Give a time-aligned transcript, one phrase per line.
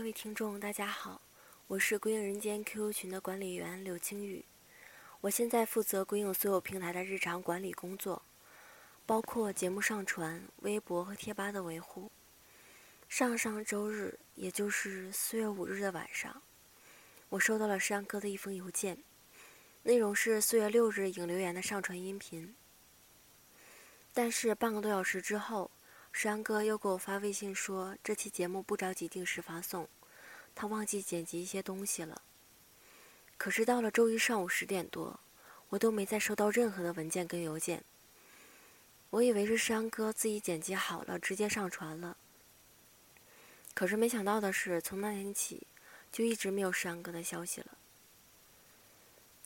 [0.00, 1.20] 各位听众，大家好，
[1.66, 4.42] 我是归影人间 QQ 群的管理员柳青雨。
[5.20, 8.22] 我现在负责归影所有平台的日常管理工作，
[9.04, 12.10] 包括节目上传、微博和贴吧的维护。
[13.10, 16.40] 上上周日，也就是四月五日的晚上，
[17.28, 18.96] 我收到了山哥的一封邮件，
[19.82, 22.54] 内容是四月六日影留言的上传音频。
[24.14, 25.70] 但是半个多小时之后。
[26.12, 29.88] 山哥又给我发微信说，这期节目不着急定时发送，
[30.60, 32.20] 他忘记剪辑一些东西了。
[33.38, 35.18] 可是到了周一上午十点多，
[35.70, 37.82] 我都没再收到任何的文件跟邮件。
[39.08, 42.14] 我以为是山哥自己剪辑好了，直接上传了。
[43.72, 45.66] 可是没想到的是，从那天起
[46.12, 47.78] 就一直没有山哥的消息了。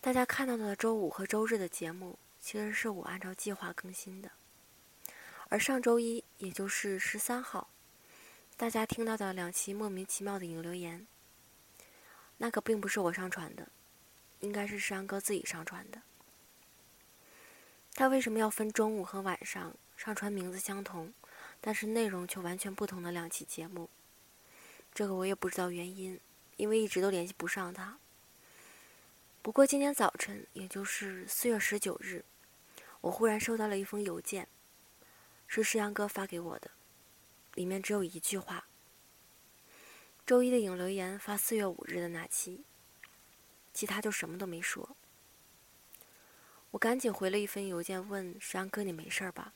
[0.01, 4.33] 大家看到的周五和周日的节目，其实是我按照计划更新的。
[5.49, 7.69] 而上周一，也就是十三号，
[8.57, 11.09] 大家听到的两期莫名其妙的影留言，
[12.37, 13.69] 那个并不是我上传的，
[14.39, 16.03] 应该是山哥自己上传的。
[17.95, 21.13] 他为什么要分中午和晚上上传名字相同，
[21.61, 23.91] 但是内容却完全不同的两期节目？
[24.95, 26.21] 这个我也不知道原因，
[26.57, 27.99] 因为一直都联系不上他。
[29.43, 32.25] 不过今天早晨，也就是四月十九日，
[33.01, 34.47] 我忽然收到了一封邮件。
[35.49, 36.71] 是石阳哥发给我的，
[37.55, 38.67] 里面只有一句话。
[40.27, 42.65] 周一的影留言发四月五日的那期，
[43.73, 44.97] 其他就什么都没说。
[46.71, 49.53] 我赶紧回了一封邮件问石阳哥：“你没事吧？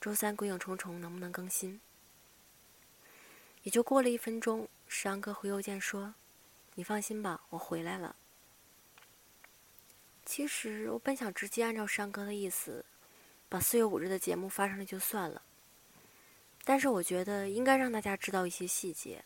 [0.00, 1.80] 周三鬼影重重能不能更新？”
[3.62, 6.14] 也就过了一分钟，石阳哥回邮件说
[6.74, 8.14] ：“你放心吧，我回来了。”
[10.26, 12.84] 其实我本想直接按照山哥的意思。
[13.48, 15.40] 把四月五日的节目发上来就算了，
[16.68, 19.24] 但是我觉得应该让大家知道一些细节，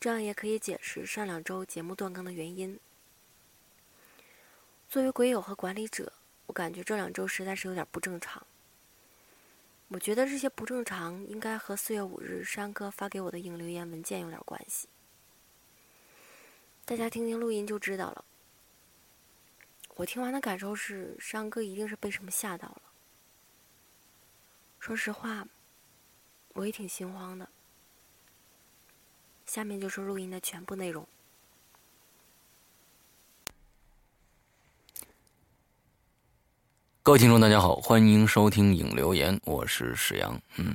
[0.00, 2.80] 这样也可以解释上两周节目断更的原因。
[4.88, 6.14] 作为鬼友和管理者，
[6.46, 8.42] 我感觉这两周实在是有点不正常。
[9.88, 14.88] 我觉得这些不正常应该和四月五日山哥发给我的影留言文件有点关系，
[16.86, 18.24] 大家听听录音就知道了。
[19.96, 22.82] 我听完的感受是，山哥一定是被什么吓到了。
[24.80, 25.46] 说实话，
[26.54, 27.48] 我也挺心慌的。
[29.44, 31.06] 下面就是录音的全部内容。
[37.02, 40.40] 各位听众，大家好，欢迎收听影留言，我是史阳。
[40.56, 40.74] 嗯，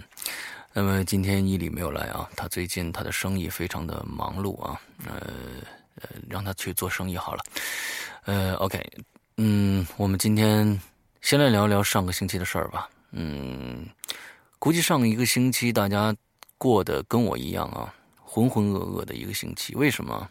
[0.74, 5.26] 那么今天伊里没有来啊，他最近他的生意非常的忙碌啊，呃
[5.96, 7.44] 呃，让他去做生意好了。
[8.26, 8.86] 呃，OK，
[9.38, 10.80] 嗯，我们今天
[11.22, 12.88] 先来聊聊上个星期的事儿吧。
[13.12, 13.88] 嗯，
[14.60, 16.14] 估计上一个星期大家
[16.58, 19.74] 过得跟我一样啊，浑浑噩噩的一个星期。
[19.74, 20.30] 为什么？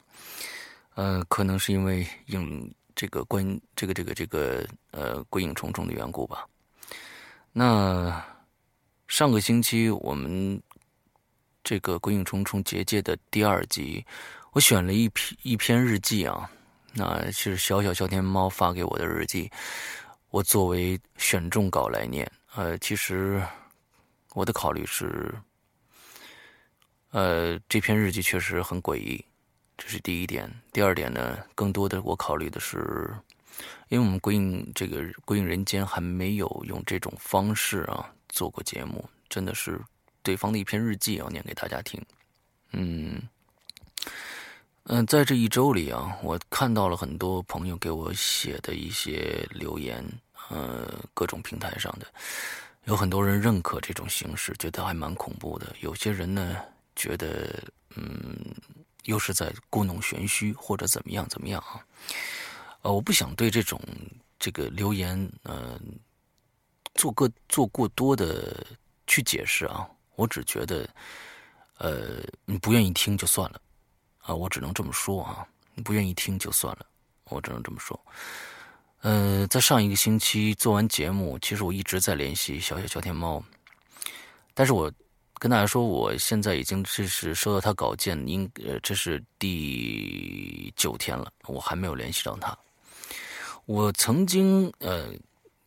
[0.94, 6.47] 呃，可能是因为影这个关这个这个这个呃鬼影重重的缘故吧。
[7.53, 8.22] 那
[9.06, 10.61] 上个星期我们
[11.65, 14.05] 这个鬼影重重结界的第二集，
[14.53, 16.50] 我选了一篇一篇日记啊，
[16.93, 19.50] 那是小小小天猫发给我的日记，
[20.28, 22.31] 我作为选中稿来念。
[22.55, 23.43] 呃，其实
[24.38, 25.34] 我的考虑是，
[27.10, 29.25] 呃，这篇日记确实很诡异，
[29.76, 30.49] 这是第一点。
[30.72, 33.12] 第二点呢，更多的我考虑的是，
[33.88, 39.81] 因为我们归影这个归影人间还没有用这种方式啊做过节目，真的是
[40.22, 42.00] 对方的一篇日记要念给大家听。
[42.70, 43.20] 嗯
[44.84, 50.05] 嗯，在这一周里啊，我看到了很多朋友给我写的一些留言。
[50.50, 52.06] 呃，各种平台上的
[52.88, 55.76] 有很多人认可这种形式，觉得还蛮恐怖的。
[55.81, 56.56] 有些人呢，
[56.97, 57.62] 觉得
[57.97, 58.34] 嗯，
[59.04, 61.84] 又是在故弄玄虚或者怎么样怎么样啊。
[62.81, 63.78] 呃，我不想对这种
[64.38, 65.78] 这个留言呃
[66.94, 68.66] 做个做过多的
[69.06, 69.87] 去解释啊。
[70.15, 70.88] 我只觉得
[71.76, 73.61] 呃，你不愿意听就算了
[74.23, 75.46] 啊，我只能这么说啊。
[75.75, 76.87] 你不愿意听就算了，
[77.25, 78.00] 我只能这么说。
[79.03, 83.43] 呃，在上一个星期做完节目，其实我一直在联系小小小天猫，
[84.55, 84.93] 但是我
[85.35, 92.56] 跟大家说，我现在已经这是收到他稿件，应呃这是第九天了，我还没有联系到他。
[93.67, 95.12] 我曾经呃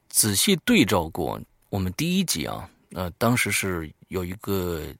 [0.09, 1.39] 仔细对照过
[1.69, 4.93] 我们第一集啊，呃当时是有一个。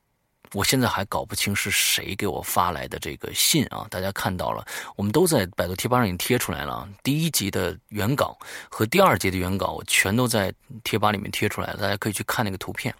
[0.53, 3.87] 我现在还搞不清是谁给我发来的这个信啊！
[3.89, 4.65] 大家看到了，
[4.97, 6.87] 我们都在百度贴吧上已经贴出来了。
[7.03, 8.37] 第一集的原稿
[8.69, 10.53] 和第二集的原稿，我全都在
[10.83, 12.93] 贴吧里面贴出来了，大家可以去看那个图片。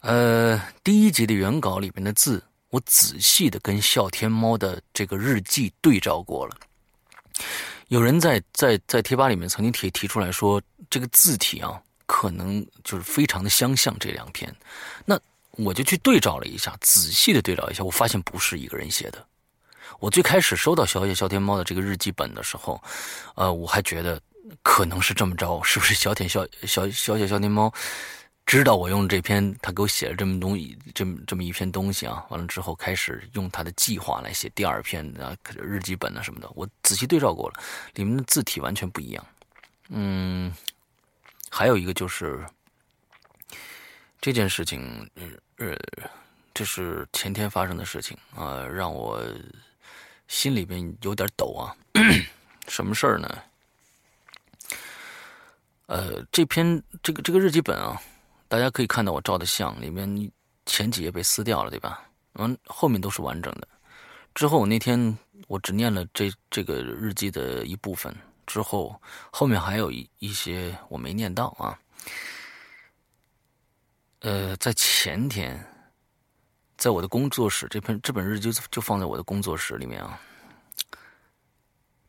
[0.00, 6.56] 呃，第一集的原稿里面的字，我仔细的跟笑天猫的这个日记对照过了。
[7.88, 10.60] 有人在在在贴吧里面曾经提提出来说，
[10.90, 14.54] 这个字体啊，可能就是非常的相像这两篇。
[15.04, 15.18] 那
[15.58, 19.26] 我就去对照了一下，仔细的对照一下，我发现不是一个人写的。
[20.00, 22.82] 我最开始收到小野笑天猫的这个日记本的时候，
[23.34, 24.20] 呃，我还觉得
[24.62, 27.72] 可能是这么着，是不是小铁笑小小小天猫？
[28.44, 36.50] 知道我用这篇，他给我写了这么东西，这么这么一篇东西啊，完了之后开始用他的计划来写第二篇啊日记本啊什么的。
[36.56, 37.62] 我仔细对照过了，
[37.94, 39.24] 里面的字体完全不一样。
[39.90, 40.52] 嗯，
[41.50, 42.44] 还有一个就是
[44.22, 45.10] 这件事情，
[45.56, 45.76] 呃，
[46.54, 49.20] 这是前天发生的事情啊，让我
[50.28, 51.74] 心里边有点抖啊。
[52.68, 53.42] 什么事儿呢？
[55.86, 58.00] 呃，这篇这个这个日记本啊。
[58.46, 60.30] 大家可以看到我照的相，里面
[60.66, 62.06] 前几页被撕掉了，对吧？
[62.34, 63.66] 嗯，后面都是完整的。
[64.34, 68.14] 之后我那天我只念了这这个日记的一部分，
[68.46, 68.94] 之后
[69.32, 71.76] 后面还有一一些我没念到啊。
[74.22, 75.60] 呃，在前天，
[76.76, 80.18] 在我的工作室，这篇这本日记就放在我的工作室里面啊。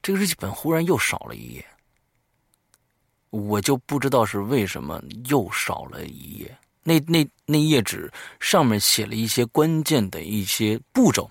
[0.01, 1.65] 这个日记本忽然又少了一页。
[3.31, 11.27] 我就不知道是为什么又少了一页，那那那页纸上面写了一些关键的一些步骤，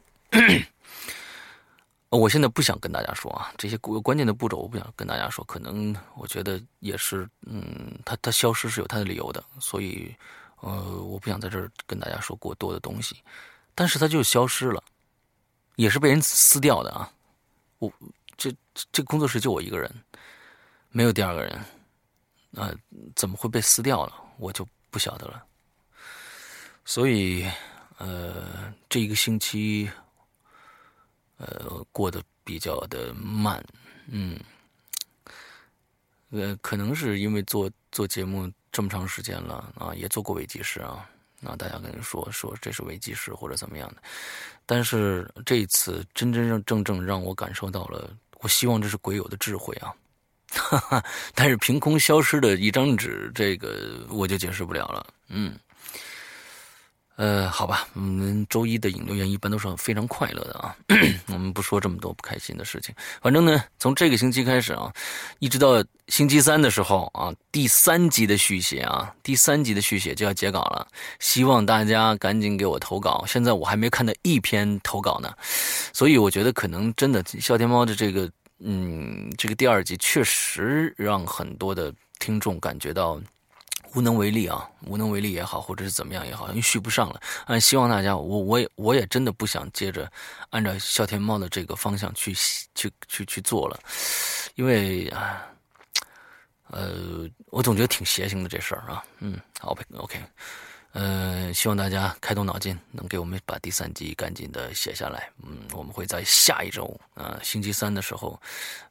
[2.11, 10.13] 我现在不想跟大家说啊，这些关键的步骤我不想跟大家说，可能我觉得也是，嗯，它它消失是有它的理由的，所以
[10.63, 13.17] 呃，我不想在这儿跟大家说过多的东西，
[13.75, 14.83] 但是它就消失了，
[15.75, 17.13] 也是被人撕掉的啊，
[17.79, 17.93] 我
[18.37, 18.55] 这
[18.93, 19.93] 这工作室就我一个人，
[20.91, 21.61] 没有第二个人。
[22.55, 22.73] 那
[23.17, 24.15] 怎么会被撕掉了？
[24.39, 25.43] 我就不晓得了。
[26.85, 27.51] 所以，
[27.97, 29.91] 呃，这一个星期，
[31.39, 33.65] 呃，过得比较的慢，
[34.07, 34.39] 嗯，
[36.31, 41.09] 呃，可能是因为做做节目这么长时间了啊，也做过伪计时啊，
[41.39, 44.03] 那大家可能说说这是伪计时或者怎么样的，
[44.67, 48.11] 但是这一次真真正正让我感受到了，
[48.41, 49.93] 我希望这是鬼友的智慧啊。
[50.55, 51.05] 哈哈，
[51.35, 55.07] 但是凭空消失的一张纸，这个我就解释不了了。
[55.29, 55.59] 嗯，
[57.23, 60.75] 呃，好吧，我们周一的引流员一般都是非常快乐的啊。
[61.33, 62.93] 我们不说这么多不开心的事情。
[63.21, 64.93] 反正呢，从这个星期开始啊，
[65.39, 70.85] 一直到星期三的时候啊，第三集的续写啊，第三集的续写就要截稿了。
[71.21, 73.25] 希望大家赶紧给我投稿。
[73.29, 75.33] 现在我还没看到一篇投稿呢，
[75.93, 78.29] 所以我觉得可能真的笑天猫的这个。
[78.65, 83.21] 嗯，这个第二集确实让很多的听众感觉到
[83.95, 87.21] 无能为力啊，无能为力也好，或者是怎么样也好，因为续不上了。
[87.47, 90.11] 嗯，希望大家，我我也我也真的不想接着
[90.51, 92.35] 按照笑天猫的这个方向去
[92.75, 93.79] 去去去做了，
[94.55, 95.47] 因为啊，
[96.69, 99.05] 呃，我总觉得挺邪性的这事儿啊。
[99.19, 100.21] 嗯，好，OK。
[100.93, 105.31] 呃，希望大家开动脑筋，能给我们把第三集赶紧的写下来。
[105.43, 108.39] 嗯，我们会在下一周，呃，星期三的时候，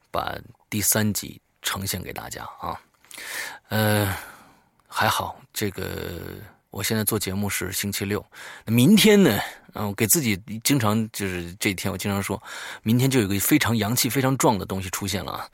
[0.10, 0.36] 把
[0.68, 2.82] 第三集呈现给大家啊。
[3.70, 4.18] 呃，
[4.92, 6.20] 还好这个。
[6.70, 8.26] 我现在做节目是星期六，
[8.66, 9.38] 明天呢？
[9.74, 12.42] 嗯，我给自己经常就是这一天，我经常说，
[12.82, 15.46] 明天就有个非常洋气、非常壮的东西出现了啊！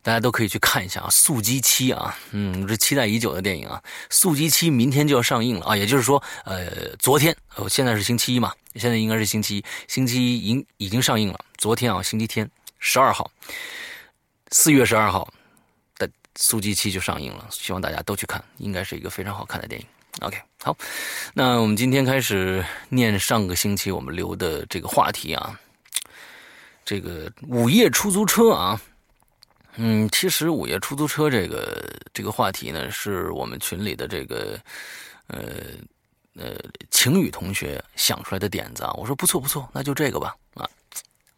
[0.00, 5.76] 大家都可以去看一下啊，《速激七》啊，嗯，这期待已久的电影啊，《速激七》明天就要上映了啊！
[5.76, 11.38] 也就是说，呃，昨天，哦，现在是星期一嘛，现在应该是星期一，星期一已已经上映了。
[11.58, 13.30] 昨天啊，星期天，十二号，
[14.52, 15.30] 四月十二号
[16.36, 19.86] 《速激七》就上映了，希望大家都去看，应该是一个非常好看的电影。
[20.20, 20.76] OK，好，
[21.32, 25.58] 那我们今天开始念上个星期我们留的这个话题啊，
[26.84, 28.80] 这个午夜出租车啊，
[29.76, 34.60] 嗯，其实午夜出租车这个这个话题呢，是我们群里的这个
[35.28, 35.38] 呃
[36.34, 36.56] 呃
[36.90, 40.68] 晴雨同学想出来的点子啊，我说不错不错，那就这个吧啊，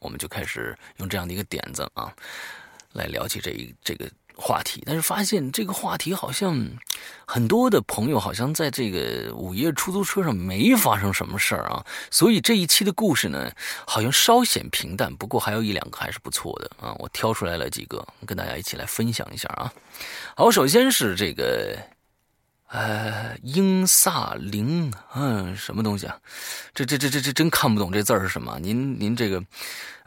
[0.00, 2.12] 我们就开始用这样的一个点子啊，
[2.92, 4.10] 来聊起这一这个。
[4.36, 6.68] 话题，但是发现这个话题好像
[7.26, 13.50] 很多的朋友好像在这个午夜出租车上没发生什么事儿啊，所以这一期的故事呢，
[13.86, 15.14] 好像稍显平淡。
[15.16, 19.72] 不过还有一两个还是不错的啊，我挑出来了几个，跟大家一起来分享一下啊。
[20.36, 21.78] 好，首先是这个。
[22.68, 26.18] 呃，英萨林，嗯，什么东西啊？
[26.74, 28.58] 这这这这这真看不懂这字儿是什么？
[28.58, 29.40] 您您这个，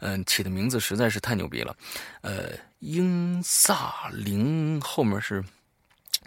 [0.00, 1.74] 嗯，起的名字实在是太牛逼了。
[2.20, 5.44] 呃，英萨灵后面是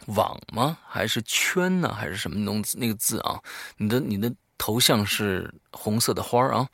[0.07, 0.77] 网吗？
[0.87, 1.93] 还是圈呢？
[1.93, 3.39] 还是什么东那个字啊？
[3.77, 6.67] 你的你的头像是红色的花啊。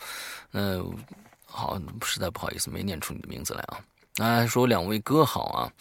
[0.53, 0.98] 嗯
[1.46, 3.79] 好，实在不好意思，没念出你的名字来啊。
[4.15, 5.72] 那说两位哥好啊。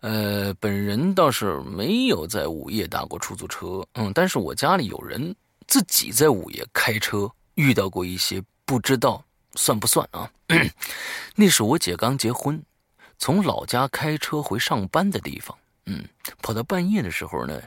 [0.00, 9.22] 呃，本人倒是没有在午夜打过出租车，嗯，但是我家里有人自己在午夜开车，遇到过一些不知道
[9.56, 10.30] 算不算啊？
[11.36, 12.62] 那是我姐刚结婚，
[13.20, 16.08] 从老家开车回上班的地方，嗯，
[16.40, 17.62] 跑到半夜的时候呢，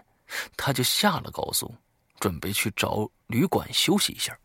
[0.57, 1.74] 他就下了高速，
[2.19, 4.36] 准备去找旅馆休息一下。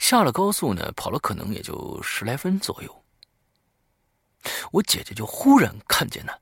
[0.00, 3.04] 下了高速呢，跑了可能也就十来分左右，
[4.72, 6.32] 我姐姐就忽然看见呢。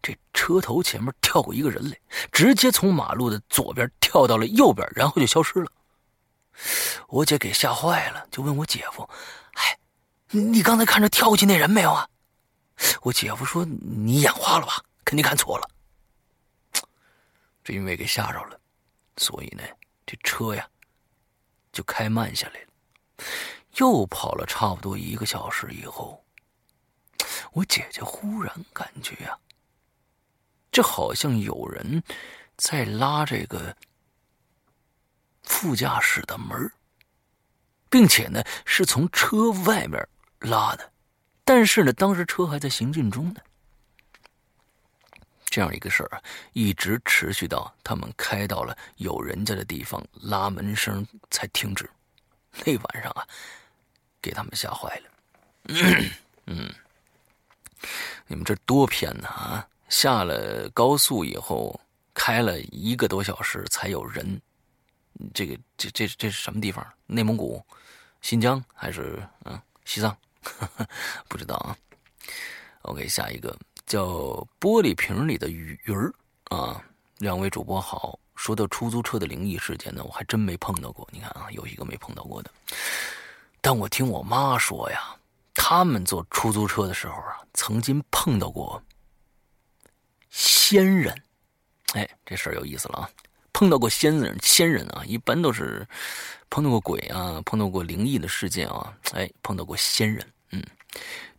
[0.00, 1.98] 这车头前面跳过一个人来，
[2.32, 5.70] 直接从马路的左边跳到了右边，然后就消失了。
[7.08, 9.06] 我姐给吓坏了，就问我姐夫
[9.60, 9.78] ：“哎，
[10.30, 12.08] 你刚才看着跳过去那人没有啊？”
[13.02, 14.82] 我姐夫说：“你眼花了吧？
[15.04, 15.70] 肯定看错了。”
[17.62, 18.60] 这因为给吓着了，
[19.16, 19.62] 所以呢，
[20.04, 20.68] 这车呀
[21.72, 23.24] 就开慢下来了。
[23.76, 26.24] 又跑了差不多一个小时以后，
[27.52, 29.38] 我姐姐忽然感觉呀。
[30.70, 32.02] 这好像有人
[32.56, 33.74] 在拉这个
[35.42, 36.70] 副驾驶的门
[37.88, 40.06] 并且呢是从车外面
[40.40, 40.92] 拉的，
[41.46, 43.40] 但是呢当时车还在行进中呢。
[45.44, 46.22] 这样一个事儿啊，
[46.52, 51.88] 一直持续到他们开到了有人家的地方，拉门声才停止。
[52.64, 53.26] 那晚上啊，
[54.20, 55.10] 给他们吓坏了。
[56.46, 56.70] 嗯，
[58.26, 59.66] 你们这多偏呢啊！
[59.88, 61.80] 下了高速以后，
[62.12, 64.38] 开了一个多小时才有人。
[65.32, 66.86] 这个这这这是什么地方？
[67.06, 67.64] 内蒙古、
[68.20, 70.14] 新疆还是嗯西藏？
[71.28, 71.76] 不知道啊。
[72.82, 74.04] OK，下一个叫
[74.60, 76.12] 玻璃瓶里的鱼儿
[76.56, 76.82] 啊。
[77.18, 78.18] 两位主播好。
[78.36, 81.08] 说到出租车的灵异事件呢，我还真没碰到过。
[81.10, 82.50] 你看啊，有一个没碰到过的。
[83.62, 85.16] 但我听我妈说呀，
[85.54, 88.82] 他们坐出租车的时候啊，曾经碰到过。
[90.28, 91.22] 仙人，
[91.94, 93.10] 哎，这事儿有意思了啊！
[93.54, 95.88] 碰到过仙人，仙人啊，一般都是
[96.50, 100.30] 碰到过鬼啊，碰到过灵异的事件啊，哎，碰到过仙人。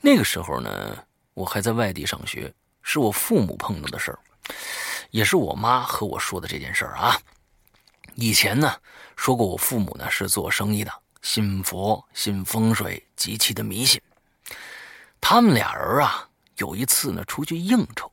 [0.02, 4.20] 那个时候呢，我还在外地上学，是我父母碰到的事儿，
[5.12, 7.20] 也是我妈和我说的这件事儿啊。
[8.16, 8.74] 以前呢，
[9.16, 14.02] 说过我父母呢是做生意的，信佛、信风水，极其的迷信。
[15.20, 18.12] 他们俩人啊，有一次呢出去应酬。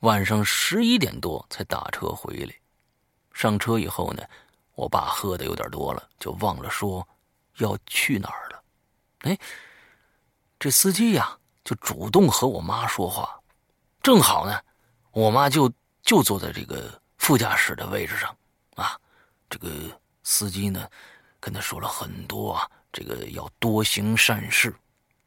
[0.00, 2.54] 晚上十一点多才打车回来，
[3.32, 4.22] 上车以后呢，
[4.74, 7.06] 我爸喝的有点多了，就忘了说
[7.56, 8.62] 要去哪儿了。
[9.22, 9.38] 哎，
[10.58, 13.38] 这司机呀就主动和我妈说话，
[14.02, 14.60] 正好呢，
[15.12, 15.72] 我妈就
[16.02, 18.36] 就坐在这个副驾驶的位置上
[18.74, 18.98] 啊。
[19.48, 19.70] 这个
[20.24, 20.88] 司机呢
[21.38, 24.74] 跟他说了很多啊，这个要多行善事，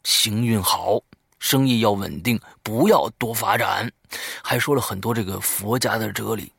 [0.04, 1.02] 行运好。
[1.40, 3.92] 生意要稳定，不要多发展，
[4.44, 6.54] 还说了很多这个佛家的哲理。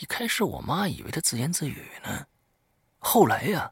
[0.00, 2.26] 一开始我妈以为他自言自语呢，
[2.98, 3.70] 后来呀，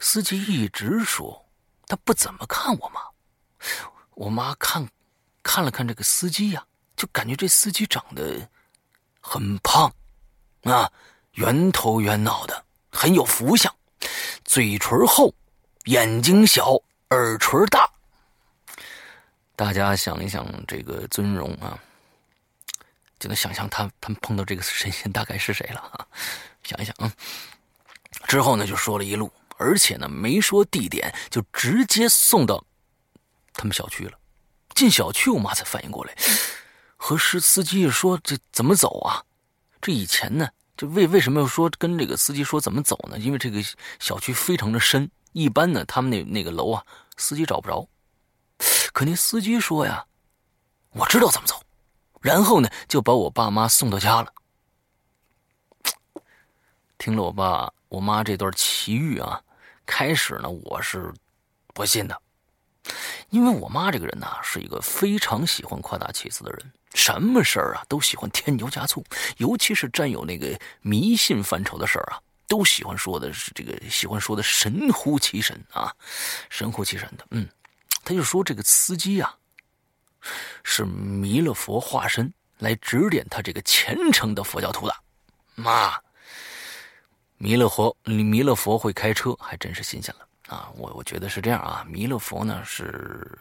[0.00, 1.43] 司机一直说
[1.94, 3.00] 他不怎么看我妈。
[4.14, 4.84] 我妈看，
[5.44, 8.48] 看了看这个司机呀，就感觉这司机长得
[9.20, 9.94] 很胖，
[10.64, 10.90] 啊，
[11.34, 13.72] 圆头圆脑的，很有福相，
[14.44, 15.32] 嘴唇厚，
[15.84, 16.72] 眼睛小，
[17.10, 17.88] 耳垂大。
[19.54, 21.78] 大家想一想，这个尊容啊，
[23.20, 26.04] 就能想象他他们碰到这个神仙大概是谁了啊？
[26.64, 27.12] 想一想啊，
[28.26, 32.64] 之后呢就说了一路，而且呢没说地点，就直接送到
[33.52, 34.18] 他们小区了。
[34.74, 36.14] 进小区，我妈才反应过来，
[36.96, 39.22] 和司司机说这怎么走啊？
[39.80, 43.18] 这以前呢，这为为什么要说跟这个司机说怎么走呢？
[43.18, 43.62] 因为这个
[44.00, 46.84] 小区非常的深，一般呢他们那那个楼啊，
[47.16, 47.88] 司机找不着。
[48.92, 50.06] 可那司机说呀
[50.90, 51.60] ：“我知道怎么走。”
[52.22, 54.32] 然后呢，就把我爸妈送到家了。
[56.98, 59.40] 听了我爸我妈这段奇遇啊，
[59.86, 61.14] 开始呢我是
[61.72, 62.22] 不信的，
[63.30, 69.04] 因为我妈这个人呢是一个非常喜欢夸大其词的人，什么事儿啊都喜欢添油加醋，
[69.36, 75.94] 尤其是沾有那个迷信范畴的事儿啊，都喜欢说的是这个喜欢说的神乎其神啊，
[76.50, 77.48] 神乎其神的，嗯。
[78.06, 79.34] 他就说：“这个司机呀，
[80.62, 84.94] 是弥勒佛化身来指点他这个虔诚的佛教徒的。
[85.54, 85.98] 妈，
[87.44, 90.72] 弥勒佛，弥勒佛会开车，还真是新鲜了啊！
[90.78, 93.38] 我我觉得是这样啊，弥勒佛呢是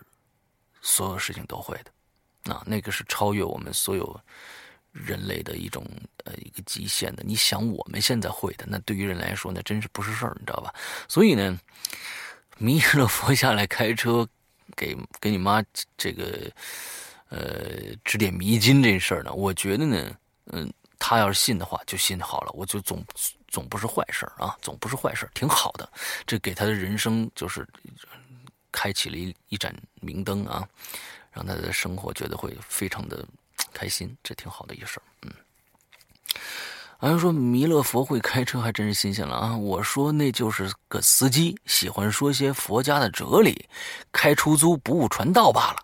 [0.82, 4.20] 所有事情都会的，啊，那个是超越我们所有
[4.92, 5.88] 人类的一种
[6.26, 7.24] 呃一个极限的。
[7.26, 10.76] 你想我们现在会的，那对于人来说那真是不是事儿，你知道吧？
[11.08, 11.58] 所以呢，
[12.58, 14.28] 弥勒佛下来开车
[14.76, 15.64] 给给你妈
[15.96, 16.52] 这个
[17.30, 20.14] 呃指点迷津这事儿呢，我觉得呢，
[20.48, 20.70] 嗯，
[21.00, 23.02] 他要是信的话就信好了，我就总
[23.54, 25.90] 总不是坏事啊，总不是坏事挺好的。
[26.28, 27.66] 这给他的人生就是
[28.70, 30.68] 开启了一一盏明灯啊，
[31.32, 33.26] 让他的生活觉得会非常的。
[33.72, 35.04] 开心，这挺好的一事儿。
[35.24, 35.32] 嗯，
[36.98, 39.58] 好像说弥勒佛会开车，还真是新鲜了啊！
[39.58, 43.68] 我说那就是个司机，喜欢说些佛家的哲理，
[44.12, 45.84] 开出租不误传道罢了。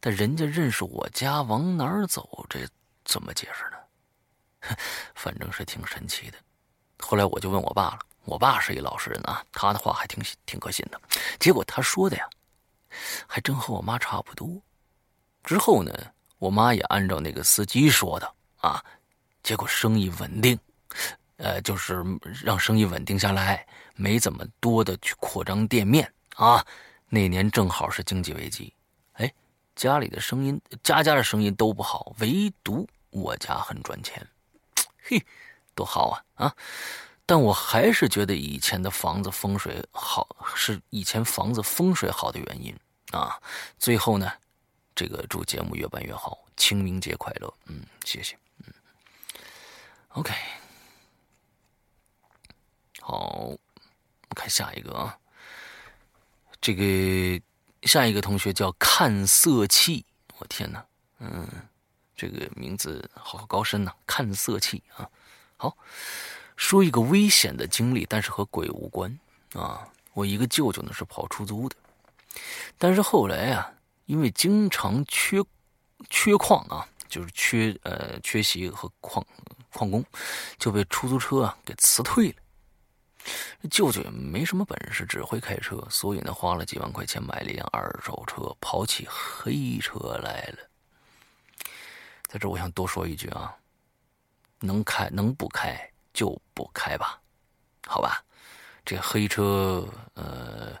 [0.00, 2.46] 但人家认识我家，往哪儿走？
[2.48, 2.60] 这
[3.04, 4.76] 怎么解释呢？
[5.14, 6.38] 反正是挺神奇的。
[6.98, 11.00] 后来我就问我爸了，我爸是一老实人啊，他的话还挺挺可信的。
[11.38, 12.28] 结果他说的呀，
[13.26, 14.48] 还真和我妈差不多。
[15.42, 15.92] 之后呢？
[16.38, 18.84] 我妈也按照那个司机说的啊，
[19.42, 20.58] 结果生意稳定，
[21.36, 22.04] 呃，就是
[22.42, 26.62] 让生意稳定下来，没怎么多的去扩张店面啊。
[27.08, 28.74] 那年正好是经济危机，
[29.14, 29.32] 哎，
[29.74, 34.26] 家里的声音，家家的生意都不好，唯独我家很赚钱，
[35.02, 35.24] 嘿，
[35.74, 36.56] 多好啊啊！
[37.26, 42.76] 但我还是觉得以前的房子风水好，是以前房子风水好的原因
[43.12, 43.40] 啊。
[43.78, 44.32] 最后呢？
[44.96, 47.52] 这个祝节目越办越好，清明节快乐！
[47.66, 48.38] 嗯，谢谢。
[48.58, 48.72] 嗯
[50.10, 50.32] ，OK，
[53.00, 53.50] 好，
[54.36, 55.18] 看下一个啊。
[56.60, 57.42] 这个
[57.82, 60.06] 下一个同学叫看色气，
[60.38, 60.86] 我天哪，
[61.18, 61.44] 嗯，
[62.14, 65.10] 这个名字好高深呐，看色气啊。
[65.56, 65.76] 好，
[66.56, 69.18] 说一个危险的经历，但是和鬼无关
[69.54, 69.88] 啊。
[70.12, 71.76] 我一个舅舅呢是跑出租的，
[72.78, 73.70] 但是后来啊。
[74.06, 75.42] 因为经常缺
[76.10, 79.26] 缺矿啊，就是缺呃缺席和矿
[79.72, 80.04] 矿工，
[80.58, 82.36] 就被出租车啊给辞退了。
[83.70, 90.58] 舅舅也没什么本事，只会开车，所以呢，花了几万块钱买了一辆二手车，跑起黑车来了。
[92.28, 93.56] 在这，我想多说一句啊，
[94.64, 95.78] 能开能不开
[96.12, 97.20] 就不开吧，
[97.86, 98.24] 好吧？
[98.84, 100.72] 这黑车，呃，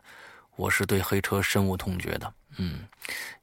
[0.56, 2.32] 我是对黑车深恶痛绝的。
[2.56, 2.86] 嗯，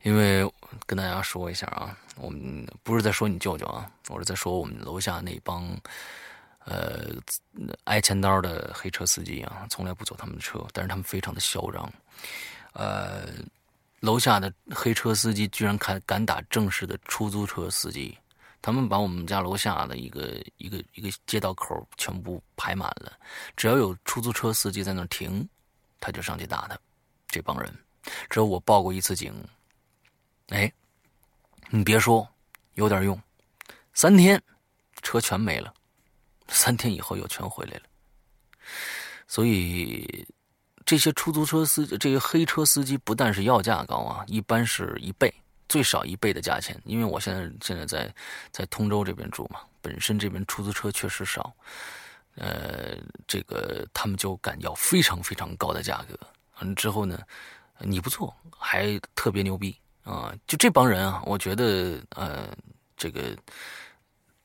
[0.03, 0.49] 因为
[0.85, 5.67] 跟大家说一下啊，我们不是在说你舅舅啊，我是在说我们楼下那帮，
[6.65, 7.09] 呃，
[7.83, 11.91] 挨钱刀的黑车司机啊，从来不坐他们的车，但是他们非常的嚣张，
[12.73, 13.27] 呃，
[13.99, 18.17] 楼下的黑车司机居然敢敢打正式的出租车司机，
[18.61, 23.11] 他们把我们家楼下的一个一个一个街道口全部排满了，
[23.55, 25.47] 只要有出租车司机在那停，
[25.99, 26.77] 他就上去打他，
[27.27, 27.73] 这帮人。
[28.29, 29.33] 只有我报过一次警，
[30.49, 30.71] 哎，
[31.69, 32.27] 你别说，
[32.73, 33.19] 有点用。
[33.93, 34.41] 三天，
[35.01, 35.73] 车全没了。
[36.47, 37.83] 三天以后又全回来了。
[39.27, 40.27] 所以，
[40.85, 45.33] 这些出租车司，这个黑车司机不但是要价高啊，一般是一倍，
[45.71, 46.77] 最少一倍的价钱。
[46.83, 48.13] 因为我现在现在在
[48.51, 51.55] 在通州这边住嘛，本身这边出租车确实少，
[52.35, 56.19] 呃，这个他们就敢要非常非常高的价格。
[56.59, 57.17] 完之后呢？
[57.83, 60.31] 你不错，还特别牛逼啊！
[60.45, 62.55] 就这帮人啊，我觉得呃，
[62.95, 63.35] 这个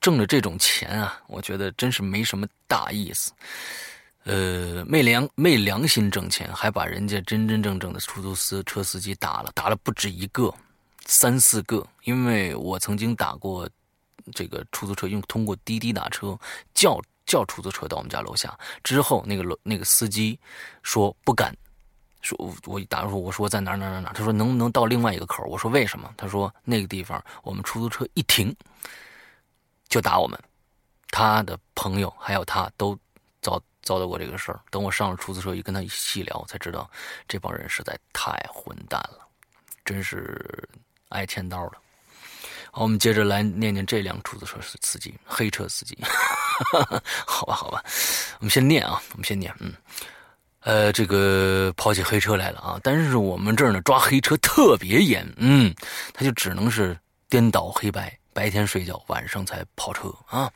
[0.01, 3.31] 挣了这种钱啊，我觉得真是没什么大意思。
[4.25, 10.51] 呃，昧良昧良心挣钱，还把人家真真正正的出租车司机打了，打了不止一个，
[11.07, 11.87] 三四个。
[12.05, 13.69] 因为我曾经打过
[14.35, 16.39] 这个出租车，用通过滴滴打车
[16.75, 20.39] 叫叫出租车到我们家楼下，之后那个楼那个司机
[20.83, 21.57] 说不敢。
[22.23, 25.45] 说，我打说，我说在哪哪哪哪，他说能不能到另外一个口？
[25.45, 26.13] 我说为什么？
[26.17, 28.53] 他说那个地方我们出租车一停
[29.89, 30.37] 就打我们，
[31.13, 32.99] 他的朋友还有他都
[33.43, 34.61] 遭遭到过这个事儿。
[34.71, 36.91] 等我上了出租车，一跟他细聊，才知道
[37.29, 39.21] 这帮人实在太混蛋了，
[39.85, 40.69] 真是
[41.11, 41.73] 挨千刀了。
[42.71, 45.97] 好，我们接着来念念这辆出租车司机，黑车司机。
[47.27, 47.83] 好吧，好吧，
[48.39, 49.73] 我们先念啊，我们先念，嗯。
[50.61, 52.81] 呃，这个跑起黑车来了啊！
[52.83, 55.73] 但是我们这儿呢，抓黑车特别严，嗯，
[56.13, 60.51] 他就只能是颠倒黑白，白天睡觉，晚上才跑车啊。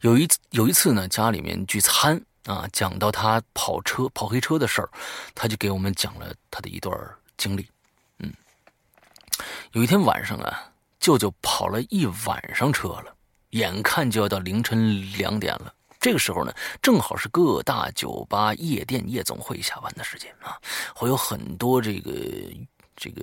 [0.00, 4.90] 有一次，有一次呢，家里面聚餐啊，讲到他跑车、跑黑车的事儿，
[5.32, 6.92] 他就给我们讲了他的一段
[7.36, 7.68] 经历。
[9.72, 13.14] 有一天晚上啊，舅舅跑了一晚上车了，
[13.50, 15.72] 眼看就要到凌晨两点了。
[15.98, 20.56] 这个时候呢，正好是各大酒吧、夜店、夜总会下班的时间啊，
[20.94, 22.12] 会有很多这个
[22.94, 23.22] 这个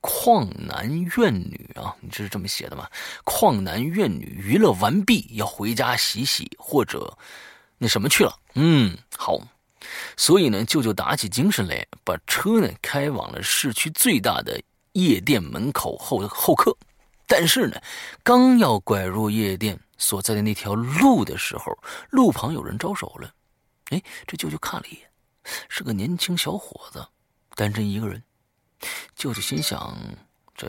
[0.00, 2.88] 旷男怨女啊，你这是这么写的吗？
[3.24, 7.16] 旷男怨女娱乐完毕，要回家洗洗或者
[7.76, 8.34] 那什么去了。
[8.54, 9.38] 嗯，好。
[10.16, 14.58] 所以呢，舅舅打起精神来，把车呢开往了市区最大的
[14.92, 16.76] 夜店门口候候客。
[17.26, 17.80] 但是呢，
[18.22, 21.78] 刚要拐入夜店所在的那条路的时候，
[22.10, 23.32] 路旁有人招手了。
[23.90, 25.10] 哎，这舅舅看了一眼，
[25.68, 27.06] 是个年轻小伙子，
[27.54, 28.22] 单身一个人。
[29.14, 29.96] 舅舅心想，
[30.54, 30.68] 这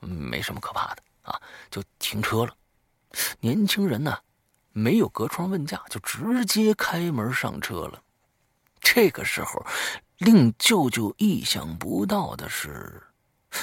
[0.00, 1.40] 没什么可怕的啊，
[1.70, 2.54] 就停车了。
[3.40, 4.18] 年轻人呢，
[4.72, 8.02] 没有隔窗问价，就直接开门上车了。
[8.80, 9.64] 这个时候，
[10.18, 13.02] 令舅舅意想不到的是，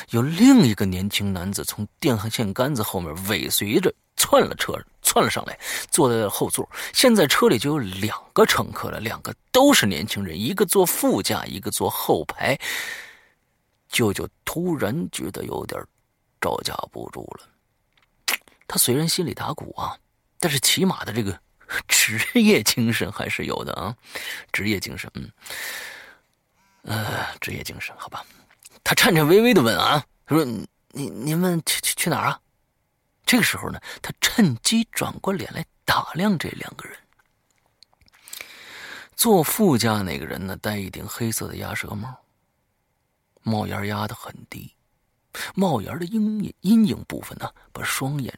[0.10, 5.58] 有另一个年轻男子从电线杆子后面尾随着窜了车，窜了上来，
[5.90, 6.70] 坐在了后座。
[6.94, 12.58] 现在车里就有两个乘客了，两个都是年轻人，一个坐副驾，一个坐后排。
[13.90, 15.82] 舅舅突然觉得有点
[16.40, 18.38] 招架不住了。
[18.68, 19.98] 他虽然心里打鼓啊，
[20.40, 21.40] 但是起码的这个。
[21.88, 23.96] 职业精神还是有的啊，
[24.52, 25.32] 职业精神，嗯，
[26.82, 28.26] 呃，职业精神，好吧。
[28.84, 30.46] 他颤颤巍巍的问啊，他说
[30.92, 32.42] ：“你你们去去去哪儿啊？”
[33.26, 36.98] 这个时候呢，他趁机转过脸来打量这两个人。
[39.16, 42.16] 坐副驾那个人呢，戴一顶黑色的鸭舌帽，
[43.44, 44.74] 帽檐压得很低，
[45.56, 48.34] 帽檐的阴影阴影部分呢，把双眼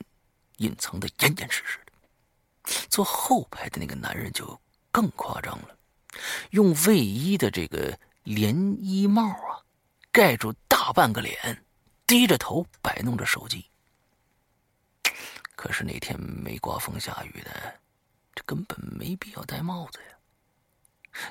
[0.58, 2.74] 隐藏的严严实实的。
[2.90, 4.60] 坐后排的那个男人就
[4.92, 5.78] 更夸张了，
[6.50, 9.62] 用卫衣的这个连衣帽啊，
[10.12, 11.64] 盖住大半个脸，
[12.06, 13.66] 低着头摆弄着手机。
[15.56, 17.80] 可是那天没刮风下雨的，
[18.36, 20.18] 这根本没必要戴帽子呀。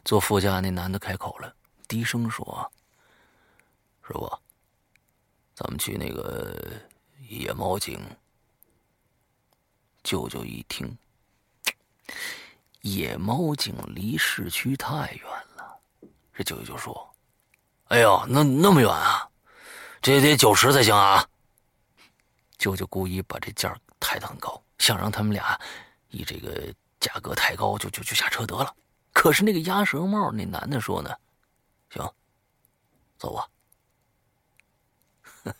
[0.04, 1.54] 坐副驾那男的开口了，
[1.88, 2.70] 低声说
[4.06, 4.40] ：“师傅，
[5.54, 6.56] 咱们去那个
[7.28, 8.00] 野猫井。”
[10.02, 10.96] 舅舅一听。
[12.80, 15.78] 野猫井离市区太远了，
[16.32, 17.09] 这舅舅说
[17.90, 19.28] ：“哎呦，那那么远啊，
[20.00, 21.26] 这也得九十才行啊。”
[22.56, 25.60] 舅舅故意把这价抬得很高，想让他们俩
[26.10, 28.72] 以这个价格太高就就就下车得了。
[29.12, 31.10] 可是那个鸭舌帽那男的说呢
[31.90, 32.08] ：“行，
[33.18, 33.48] 走吧。”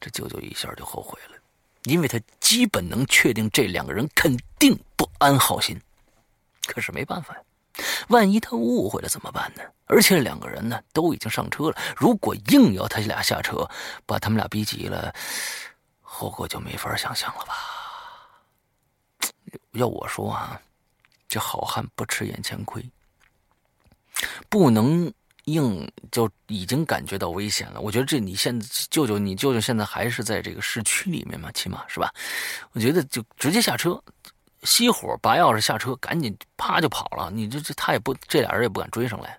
[0.00, 1.36] 这舅舅一下就后悔了，
[1.84, 5.80] 因为他基本能确定这两个人肯定不安好心。
[6.66, 7.40] 可是没办法呀，
[8.08, 9.62] 万一他误会了怎么办呢？
[9.86, 13.68] 而且两个人呢都已经上车了，如果硬要他俩下车，
[14.04, 15.14] 把他们俩逼急了，
[16.02, 17.54] 后果就没法想象了吧？
[19.72, 20.60] 要我说啊，
[21.26, 22.84] 这好汉不吃眼前亏，
[24.50, 25.10] 不能
[25.44, 27.80] 硬就已经感觉到危险了。
[27.80, 32.12] 我觉得这你现在舅舅，你舅舅现在还是在这个市区里面嘛，起码是吧？
[32.72, 34.02] 我觉得就直接下车。
[34.62, 37.30] 熄火，拔钥匙下车，赶紧啪就跑了。
[37.30, 39.38] 你这这他也不，这俩人也不敢追上来。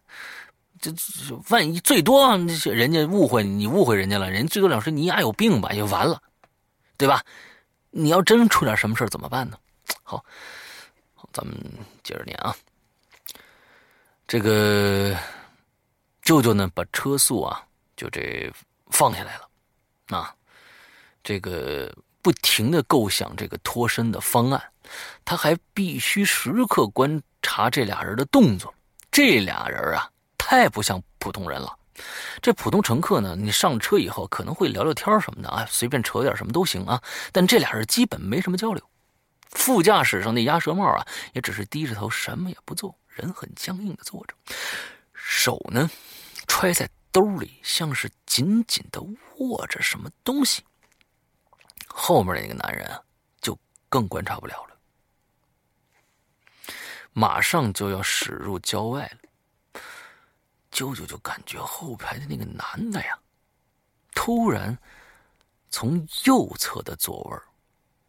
[0.79, 6.21] 这这万一最多人家误会你，误会人家了，人最多两说你丫有病吧，也完了，
[6.95, 7.21] 对吧？
[7.91, 9.57] 你要真出点什么事怎么办呢？
[10.03, 10.23] 好，
[11.33, 11.55] 咱们
[12.03, 12.55] 接着念啊。
[14.25, 15.17] 这个
[16.21, 17.65] 舅舅呢，把车速啊
[17.97, 18.49] 就这
[18.91, 20.33] 放下来了，啊，
[21.23, 24.63] 这个不停的构想这个脱身的方案。
[25.25, 28.73] 他还必须时刻观察这俩人的动作。
[29.11, 31.75] 这俩人啊，太不像普通人了。
[32.41, 37.01] 这普通乘客呢，你上车以后可能会聊聊天什么的啊，随便扯点什么都行啊。
[37.31, 38.81] 但这俩人基本没什么交流。
[39.51, 44.33] 副驾驶上那鸭舌帽啊，也只是低着头，什么也不做，人很僵硬的坐着，
[45.13, 45.89] 手呢
[46.47, 49.01] 揣在兜里，像是紧紧的
[49.39, 50.63] 握着什么东西。
[51.87, 53.01] 后面那个男人啊，
[53.41, 53.57] 就
[53.89, 54.68] 更观察不了了。
[57.19, 59.05] 马上就要驶入郊外
[59.73, 59.81] 了，
[60.71, 63.19] 舅舅就感觉后排的那个男的呀，
[64.15, 64.79] 突然
[65.69, 67.37] 从右侧的座位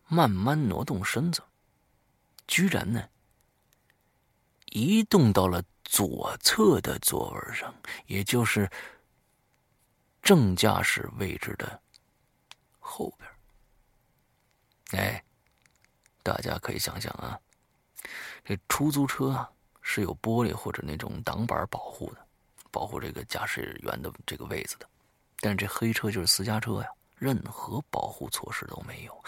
[0.06, 1.42] 慢慢挪动身子，
[2.46, 3.08] 居然呢
[4.66, 7.74] 移动到了左侧的座位上，
[8.06, 8.70] 也就是
[10.22, 11.82] 正驾驶位置的
[12.78, 15.02] 后边。
[15.02, 15.24] 哎，
[16.22, 17.36] 大家可以想想啊。
[18.50, 19.48] 这出租车啊
[19.80, 22.18] 是有玻璃或者那种挡板保护的，
[22.72, 24.88] 保护这个驾驶员的这个位子的。
[25.38, 29.24] 但是这黑车就是私家车呀，任何保护措施都没有。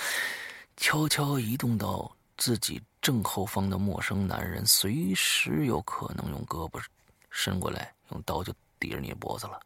[0.76, 6.82] 悄悄移动到自己正后方的陌生男人，随时有可能用胳膊
[7.30, 9.60] 伸过来，用刀就抵着你脖子了。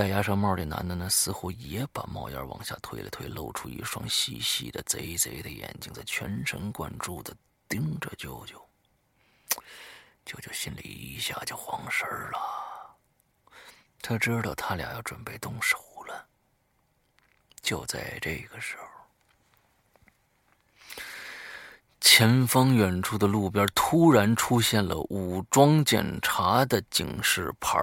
[0.00, 7.36] 戴鸭舌帽的男的呢，似乎也把帽檐往下推了推，露出一双细细的、贼贼的眼睛，在全神贯注的
[7.68, 8.58] 盯着舅舅。
[10.24, 12.96] 舅舅心里一下就慌神了，
[14.00, 15.76] 他知道他俩要准备动手
[16.08, 16.26] 了。
[17.60, 18.84] 就在这个时候，
[22.00, 27.78] 前方远处的路边突然出现了武装检查的警示牌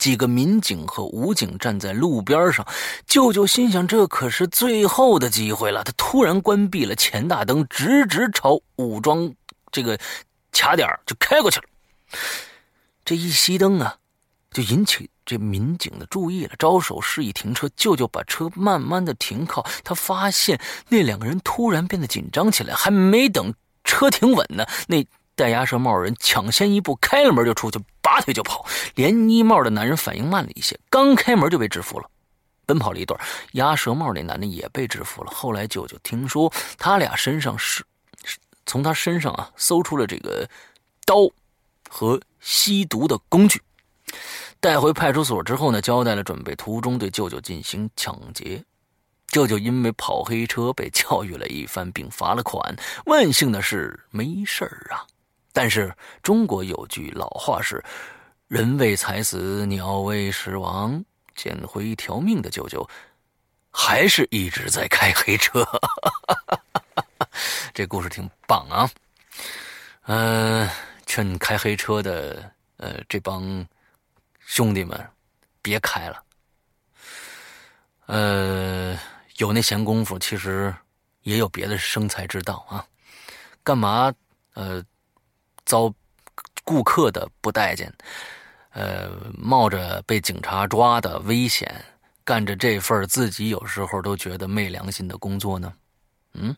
[0.00, 2.66] 几个民警和武警站在路边上。
[3.06, 5.84] 舅舅心想：这可是最后的机会了。
[5.84, 9.32] 他突然关闭了前大灯，直直朝武装
[9.70, 9.96] 这个
[10.50, 11.66] 卡点就开过去了。
[13.04, 13.96] 这一熄灯啊，
[14.50, 17.68] 就引起这民警的注意了，招手示意停车。
[17.76, 20.58] 舅舅把车慢慢的停靠，他发现
[20.88, 23.52] 那两个人突然变得紧张起来，还没等
[23.84, 25.04] 车停稳呢，那
[25.40, 28.66] 戴鸭舌帽人抢先一步开了门就出去，拔腿就跑。
[28.94, 32.06] 连呢帽的男人反应慢了一些，刚开门就被制服了。
[32.66, 33.18] 奔跑了一段，
[33.52, 35.30] 鸭舌帽那男的也被制服了。
[35.30, 37.82] 后来舅舅听说他俩身上是，
[38.66, 40.46] 从他身上啊搜出了这个
[41.06, 41.16] 刀。
[41.92, 43.60] 和吸毒的工具
[44.60, 48.62] 带回派出所之后呢，交代了准备途中对舅舅进行抢劫。
[49.26, 52.76] 舅舅因为跑黑车被教育了一番，并罚了款。
[53.06, 55.02] 万幸的是没事儿啊。
[55.62, 57.84] 但是中国有句老话是
[58.48, 61.04] “人为财死，鸟为食亡”，
[61.36, 62.88] 捡回一条命的舅舅
[63.70, 65.62] 还是一直在开黑车。
[67.74, 68.90] 这故事挺棒啊，
[70.04, 70.66] 嗯。
[71.04, 73.66] 劝开黑车的，呃，这帮
[74.38, 74.98] 兄弟们
[75.60, 76.22] 别开了。
[78.06, 78.98] 呃，
[79.36, 80.74] 有那闲工夫，其实
[81.20, 82.82] 也有别的生财之道啊。
[83.62, 84.10] 干嘛？
[84.54, 84.82] 呃，
[85.70, 85.94] 遭
[86.64, 87.92] 顾客的不待见，
[88.70, 91.72] 呃，冒着被警察抓的危险，
[92.24, 95.72] 干着这份自己有时候都觉得昧良心的工作呢？
[96.32, 96.56] 嗯？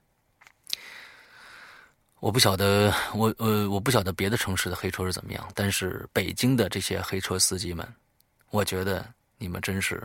[2.20, 7.86] 我不晓得，我呃，我不晓得别的城市的黑车是怎么样，但是北京的这些黑车司机们，
[8.48, 9.04] 我觉得
[9.36, 10.02] 你们真是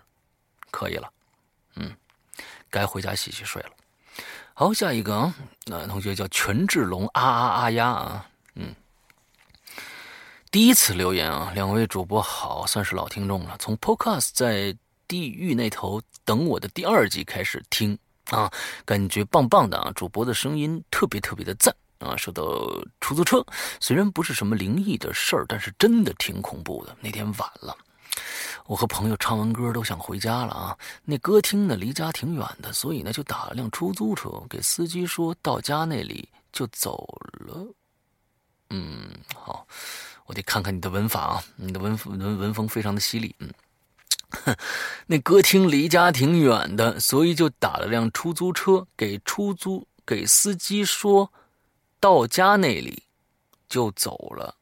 [0.70, 1.10] 可以了，
[1.76, 1.96] 嗯，
[2.70, 3.70] 该回家洗洗睡了。
[4.54, 5.34] 好，下一个啊，
[5.66, 8.74] 那同学叫权志龙啊啊啊呀啊，嗯，
[10.58, 14.76] 第一次留言啊，两位主播好，算是老听众了，从 Podcast 在
[15.08, 17.96] 地狱那头等我的第二季开始听
[18.32, 18.52] 啊，
[18.84, 21.72] 感觉棒棒的啊，主播的声音特别特别的赞。
[22.00, 22.44] 啊，说到
[23.00, 23.46] 出租车，
[23.80, 26.98] 虽然不是什么灵异的事儿，但是真的挺恐怖的。
[27.02, 27.78] 那天晚了，
[28.66, 30.76] 我和朋友唱完歌都想回家了啊。
[31.04, 37.08] 那歌厅呢离家挺远的，所以呢就打了辆出租车，给司机说到家那里就走
[37.46, 37.64] 了。
[38.70, 39.66] 嗯，好，
[40.28, 43.36] 我得看看你的文法啊，你的文文文风非常的犀利。
[43.40, 43.52] 嗯，
[45.08, 51.34] 那歌厅离家挺远的，所以就打了辆出租车，给出租给司机说。
[52.00, 53.02] 到家那里
[53.68, 54.56] 就走了。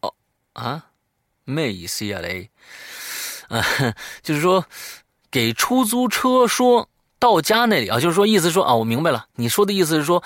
[0.00, 0.14] 哦
[0.54, 0.86] 啊，
[1.44, 2.50] 没意思呀嘞，
[3.48, 3.62] 啊，
[4.24, 4.64] 就是说
[5.30, 10.24] 给出租车说到家那里啊，就是说意思说啊，我明白了，你说的意思是说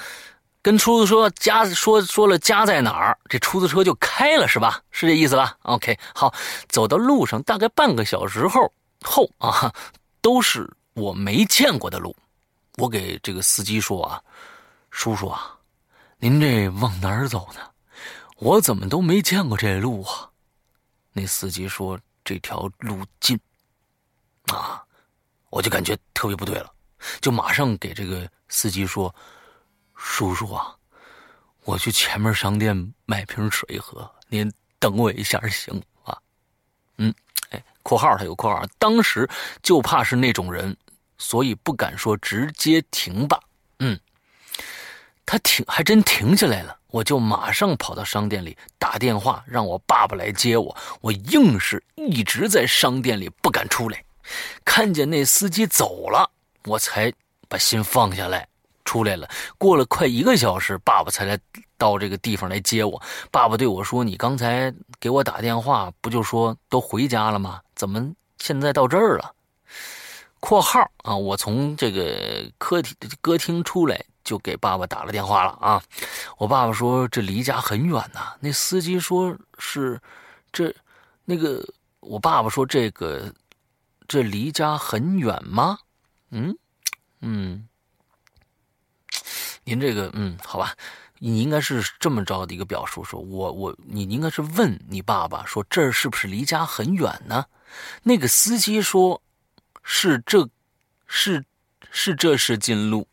[0.61, 4.83] 跟出租车家说说了家在哪儿，这出租车就开了是吧？
[4.91, 6.35] 是这意思吧？OK，好，
[6.69, 9.73] 走到路上大概半个小时后后啊，
[10.21, 12.15] 都是我没见过的路，
[12.77, 14.23] 我给这个司机说啊。
[14.91, 15.55] 叔叔啊，
[16.19, 17.61] 您这往哪儿走呢？
[18.39, 20.29] 我怎么都没见过这路啊？
[21.13, 23.39] 那司机说这条路近，
[24.47, 24.83] 啊，
[25.51, 26.73] 我就感觉特别不对了，
[27.21, 29.15] 就马上给这个司机说
[29.99, 30.75] ：“叔叔啊，
[31.65, 36.17] 我去前面商店买瓶水喝，您等我一下行吗？”
[36.97, 37.13] 嗯，
[37.51, 39.29] 哎，括号他有括号，当时
[39.61, 40.75] 就怕是那种人，
[41.19, 43.39] 所以不敢说直接停吧。
[43.81, 43.99] 嗯。
[45.27, 46.79] 他停，还真停下来了。
[46.87, 50.75] 我就马上跑到商店里打电话，让我爸爸来接我。
[51.03, 54.03] 我硬是一直在商店里不敢出来。
[54.65, 56.31] 看见那司机走了，
[56.65, 57.13] 我才
[57.47, 58.48] 把心放下来，
[58.89, 59.29] 出来了。
[59.59, 61.39] 过了快一个小时，爸爸才来
[61.77, 63.03] 到这个地方来接我。
[63.31, 67.61] 爸爸对我说：“你刚才给我打电话，不就说都回家了吗？
[67.75, 69.35] 怎么现在到这儿了
[70.41, 75.83] ？”（括号啊，我从这个客厅歌厅出来。）就给爸爸打了电话了啊！
[76.37, 78.35] 我爸爸说这离家很远呐。
[78.41, 79.99] 那司机说是
[80.53, 80.71] 这
[81.25, 81.65] 那个，
[82.01, 83.33] 我爸爸说这个
[84.07, 85.79] 这离家很远吗？
[86.31, 86.55] 嗯
[87.23, 87.68] 嗯，
[89.69, 90.75] 您这个嗯好吧，
[91.19, 97.45] 你应该是这么着的一个表述：说我我你应该是问你爸爸说这是不是离家很远呢？
[98.03, 99.21] 那个司机说
[99.83, 100.49] 是这，
[101.07, 101.45] 是
[101.91, 103.07] 是这是近路。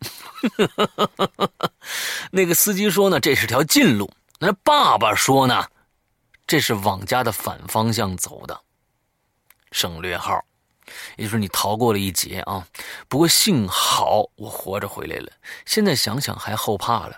[2.32, 4.10] 那个司机说呢这是条近路。
[4.40, 5.68] 那爸爸说呢
[6.48, 8.62] 这是往家的反方向走的，
[9.74, 10.42] 省略号。
[11.18, 12.68] 也就是你逃过了一劫啊！
[13.08, 15.32] 不过幸好我活着回来了。
[15.66, 17.18] 现在想想还后怕了。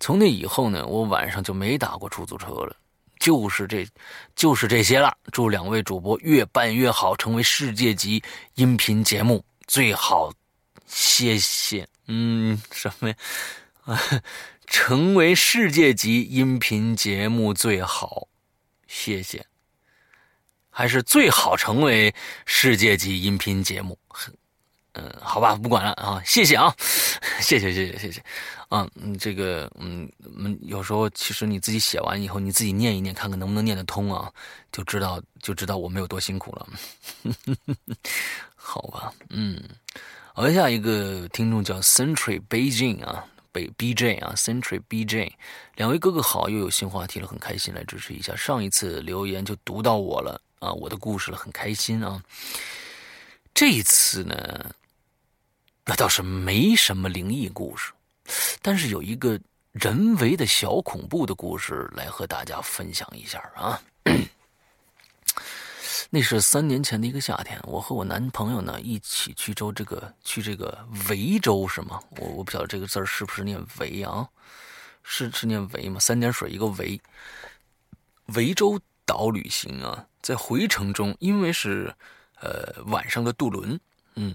[0.00, 2.76] 从那以后呢，我晚上就没打过出租车了。
[3.20, 3.86] 就是这，
[4.34, 5.16] 就是这些了。
[5.30, 8.22] 祝两位主播越办越好，成为世界级
[8.54, 10.32] 音频节目最好。
[10.86, 11.86] 谢谢。
[12.08, 13.14] 嗯，什么呀？
[14.66, 18.26] 成为世界级音频节目最好。
[18.88, 19.51] 谢谢。
[20.74, 22.12] 还是最好成为
[22.46, 23.98] 世界级音频节目，
[24.94, 26.74] 嗯，好吧，不管了啊，谢谢啊，
[27.40, 28.24] 谢谢谢谢谢谢，
[28.70, 34.32] 啊，嗯，这个，嗯，嗯，有时候其实你自己写完以后，你自己念一念，看看能不能念得通啊，
[34.72, 36.66] 就知道就知道我们有多辛苦了，
[38.56, 39.62] 好吧，嗯，
[40.32, 43.26] 好，下一个听众叫 Century Beijing 啊。
[43.54, 45.30] 北 BJ 啊，Century BJ，
[45.74, 48.34] 两位哥哥好，又有新话题了，很开心来支持一下。
[48.34, 50.40] 上一次留言就读到我了。
[50.62, 52.22] 啊，我的故事了，很开心啊。
[53.52, 54.74] 这一次呢，
[55.84, 57.92] 那倒是没什么灵异故事，
[58.62, 59.38] 但是有一个
[59.72, 63.82] 人为的小恐怖的故事来和大家分享一下啊。
[66.14, 72.00] 那是三年前的一个夏天，我和我男朋友呢一起去州这个去这个维州是吗？
[72.10, 74.28] 我我不晓得这个字是不是念维啊？
[75.02, 75.98] 是是念维吗？
[75.98, 77.00] 三点水一个维。
[78.34, 81.94] 维州岛旅行啊，在回程中，因为是
[82.40, 83.78] 呃晚上的渡轮，
[84.14, 84.34] 嗯，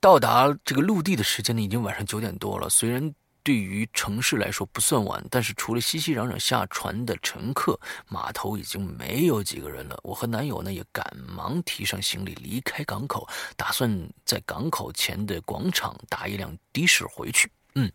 [0.00, 3.12] 到达这个陆地的时间呢已经晚上九点多了，虽然。
[3.44, 9.98] 对于城市来说不算晚，但是除了熙熙攘攘下船的乘客，码头已经没有几个人了。
[10.02, 13.26] 我和男友呢也赶忙提上行李离开港口，
[13.56, 17.50] 打算在港口前的广场打一辆的士回去。
[17.74, 17.90] 嗯，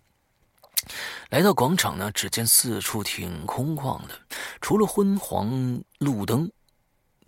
[1.29, 4.19] 来到广场呢，只见四处挺空旷的，
[4.59, 6.49] 除了昏黄路灯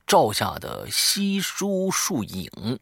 [0.08, 2.80] 照下的稀疏树影，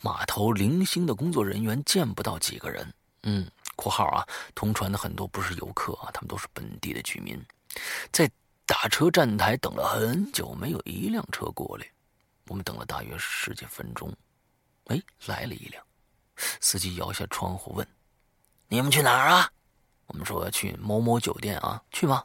[0.00, 2.92] 码头零星的工作人员见不到几个人。
[3.22, 3.46] 嗯。
[3.76, 7.44] 括号啊，同船的很多不是游客啊，他们都是本地的居民，
[8.12, 8.30] 在
[8.64, 11.84] 打车站台等了很久，没有一辆车过来。
[12.46, 14.14] 我们等了大约十几分钟，
[14.84, 15.84] 哎，来了一辆。
[16.60, 17.84] 司机摇下窗户问
[18.70, 19.50] ：“你们去哪儿啊？”
[20.06, 22.22] 我们说要去某某酒店啊，去吗？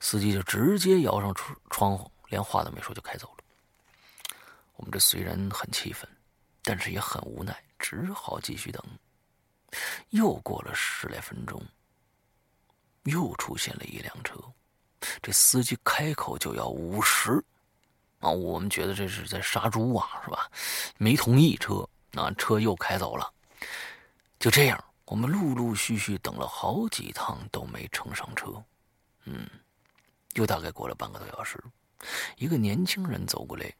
[0.00, 3.35] 司机就直接摇上窗窗户，连话都没说就开走了。
[4.76, 6.08] 我们这虽然很气愤，
[6.62, 8.82] 但是也很无奈，只好继续等。
[10.10, 11.60] 又过了十来分钟，
[13.04, 14.34] 又出现了一辆车，
[15.22, 17.42] 这司机开口就要五十，
[18.20, 20.50] 啊，我们觉得这是在杀猪啊，是吧？
[20.98, 23.32] 没同意车，那车又开走了。
[24.38, 28.62] 就这样，我们陆陆续续等了好几趟都没乘上车，
[29.24, 29.48] 嗯，
[30.34, 31.62] 又大概过了半个多小时，
[32.36, 33.72] 一个年轻人走过来，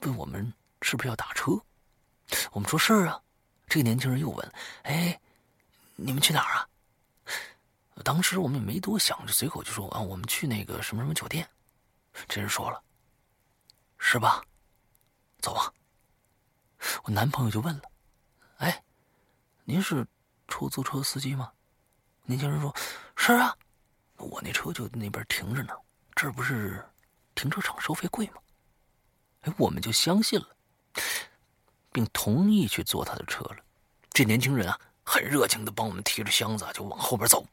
[0.00, 1.52] 问我们是不是要打车？
[2.52, 3.20] 我们说是啊。
[3.68, 4.52] 这个年轻人又问
[4.84, 5.20] ：“哎，
[5.96, 6.68] 你们去哪儿啊？”
[8.04, 11.48] 当时我们也没多想，就随口就说：“啊，我们去那个什么什么酒店。”
[12.28, 12.80] 这人说了
[13.98, 14.40] ：“是吧？
[15.40, 15.72] 走吧。”
[17.02, 17.82] 我男朋友就问了
[18.58, 18.84] ：“哎，
[19.64, 20.06] 您是
[20.46, 21.52] 出租车司机吗？”
[22.22, 22.72] 年轻人说
[23.16, 23.52] ：“是啊，
[24.16, 25.74] 我那车就那边停着呢，
[26.14, 26.84] 这不是
[27.34, 28.34] 停车场收费贵吗？”
[29.56, 30.46] 我们就相信了。
[31.96, 33.56] 并同意去坐他的车了。
[34.12, 37.46] 这年轻人啊，很热情的帮我们提着箱子就往后边走。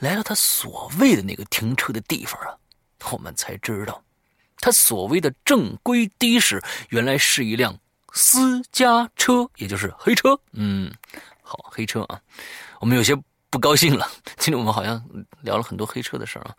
[0.00, 2.58] 来到他所谓的那个停车的地方啊，
[3.12, 4.02] 我们才知道，
[4.58, 7.78] 他所谓的正规的士原来是一辆
[8.12, 10.36] 私家车，也就是黑车。
[10.50, 10.92] 嗯，
[11.40, 12.20] 好，黑车啊，
[12.80, 13.14] 我们有些
[13.50, 14.10] 不高兴了。
[14.36, 15.00] 今天我们好像
[15.42, 16.56] 聊了很多黑车的事啊。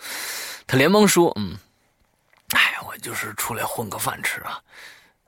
[0.66, 1.58] 他连忙说：“嗯，
[2.56, 4.60] 哎，我就是出来混个饭吃啊。”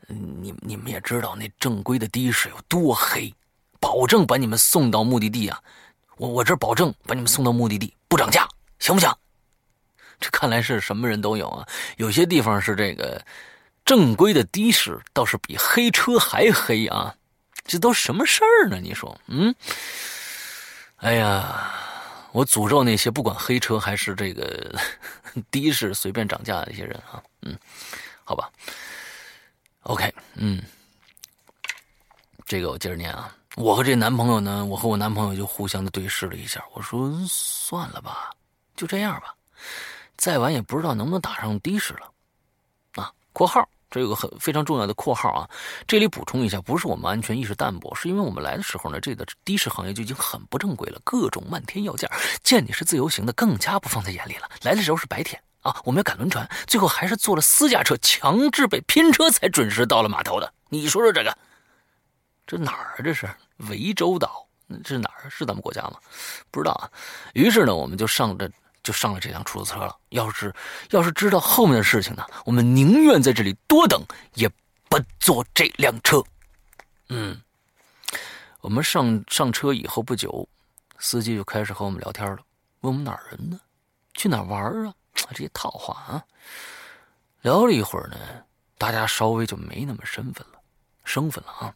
[0.10, 3.34] 你你们也知道那正规的的士有多黑，
[3.80, 5.62] 保证把你们送到目的地啊！
[6.16, 8.48] 我我这保证把你们送到目的地不涨价，
[8.80, 9.14] 行不行？
[10.20, 11.68] 这看来是什么人都有啊！
[11.98, 13.22] 有些地方是这个
[13.84, 17.14] 正规的的士倒是比黑车还黑啊！
[17.66, 18.80] 这都什么事儿呢？
[18.82, 19.54] 你说，嗯？
[20.96, 21.70] 哎呀，
[22.32, 24.76] 我诅咒那些不管黑车还是这个
[25.50, 27.22] 的士随便涨价的一些人啊！
[27.42, 27.58] 嗯，
[28.24, 28.52] 好吧。
[29.84, 30.62] OK，嗯，
[32.46, 33.34] 这个我接着念啊。
[33.56, 36.64] 我和这男朋友呢，我和我男朋友就互相的对视了一下。
[36.74, 38.30] 我说算了吧，
[38.76, 39.34] 就这样吧，
[40.16, 42.12] 再晚也不知道能不能打上的士了。
[43.02, 43.68] 啊，括号。
[43.90, 45.50] 这有个很非常重要的括号啊，
[45.88, 52.10] 这里补充一下，不是我们安全意识淡薄，是因为我们来的时候呢，这个的士行业就已经很不正规了，各种漫天要价，
[52.44, 54.50] 见你是自由行的，更加不放在眼里了。
[54.64, 60.54] 来的时候是白天啊，我们要赶轮船，最后还是坐了私家车，强制被拼车才准时到了码头的。
[60.68, 61.38] 你说说这个，
[62.46, 62.96] 这哪儿啊？
[63.02, 63.26] 这是
[63.58, 64.46] 涠洲岛，
[64.84, 65.30] 这是哪儿？
[65.30, 65.94] 是咱们国家吗？
[66.52, 66.92] 不知道啊。
[67.34, 68.52] 于是呢，我们就上着。
[68.88, 69.94] 就上了这辆出租车了。
[70.10, 70.54] 要是
[70.92, 74.02] 要是知道后面的事情呢，我们宁愿在这里多等，
[74.36, 74.50] 也
[74.88, 76.24] 不坐这辆车。
[77.10, 77.38] 嗯，
[78.62, 80.48] 我们上上车以后不久，
[81.00, 82.38] 司机就开始和我们聊天了，
[82.80, 83.60] 问我们哪儿人呢，
[84.14, 84.94] 去哪儿玩啊？
[85.14, 86.24] 这些套话啊。
[87.42, 88.18] 聊了一会儿呢，
[88.78, 90.60] 大家稍微就没那么身份了，
[91.04, 91.76] 生分了啊。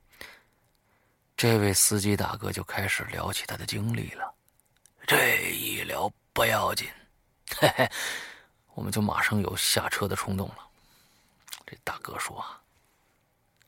[1.35, 4.33] 这位司机大哥就开始聊起他的经历了。
[5.05, 6.87] 这一聊不要紧。
[7.61, 7.91] 嘿嘿，
[8.73, 10.67] 我们就马上有下车的冲动了。
[11.63, 12.43] 这大哥说：“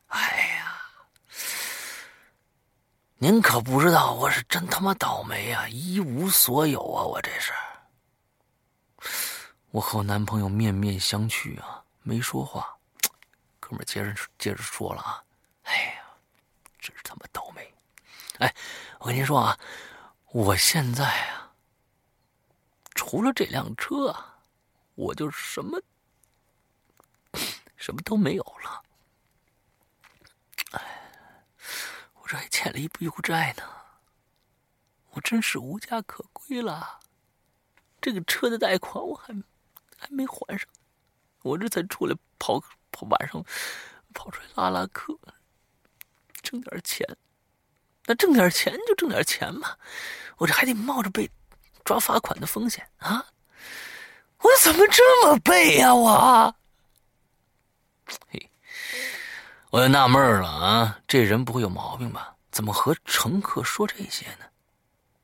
[0.09, 0.81] 哎呀，
[3.17, 7.03] 您可不知道，我是真他妈倒霉啊，一无所有啊！
[7.03, 7.53] 我这是。”
[9.69, 12.75] 我和我男朋友面面相觑啊，没说话。
[13.59, 15.23] 哥们接着接着说了啊
[15.65, 16.01] ：“哎呀，
[16.79, 17.71] 真是他妈倒霉！
[18.39, 18.51] 哎，
[18.97, 19.55] 我跟您说啊，
[20.31, 21.41] 我现在啊。”
[23.05, 24.15] 除了这辆车，
[24.95, 25.77] 我就什么
[27.75, 28.81] 什么都没有了。
[30.71, 31.11] 哎，
[32.13, 33.63] 我这还欠了一笔负债呢，
[35.11, 37.01] 我真是无家可归了。
[38.01, 39.33] 这个车的贷款我还
[39.97, 40.65] 还没还上，
[41.41, 42.57] 我这才出来跑
[42.89, 43.43] 跑晚上
[44.13, 45.13] 跑出来拉拉客，
[46.41, 47.05] 挣点钱。
[48.05, 49.77] 那挣点钱就挣点钱嘛，
[50.37, 51.29] 我这还得冒着被。
[51.83, 53.25] 抓罚款的风险啊！
[54.39, 55.95] 我怎么这么背呀？
[55.95, 56.55] 我，
[58.29, 58.49] 嘿，
[59.69, 60.99] 我就纳闷了啊！
[61.07, 62.35] 这人不会有毛病吧？
[62.51, 64.45] 怎么和乘客说这些呢？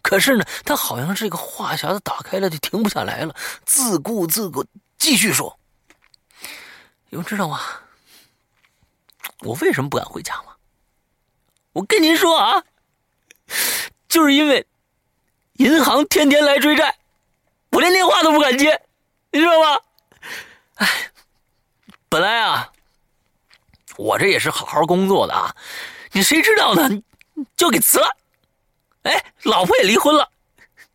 [0.02, 3.36] 可是呢，他好像这个话匣子打开了就停不下来了，
[3.66, 4.66] 自顾自顾
[4.98, 5.60] 继续说。
[7.10, 7.60] 你们知道吗？
[9.40, 10.56] 我为什么不敢回家吗？
[11.74, 12.64] 我跟您说啊，
[14.08, 14.66] 就是因为。
[15.60, 16.96] 银行天天来追债，
[17.72, 18.82] 我连电话都不敢接，
[19.30, 19.80] 你知道吗？
[20.76, 20.88] 哎，
[22.08, 22.72] 本来啊，
[23.98, 25.54] 我这也是好好工作的啊，
[26.14, 26.90] 你谁知道呢？
[27.58, 28.08] 就给辞了。
[29.04, 30.30] 哎，老婆也离婚了。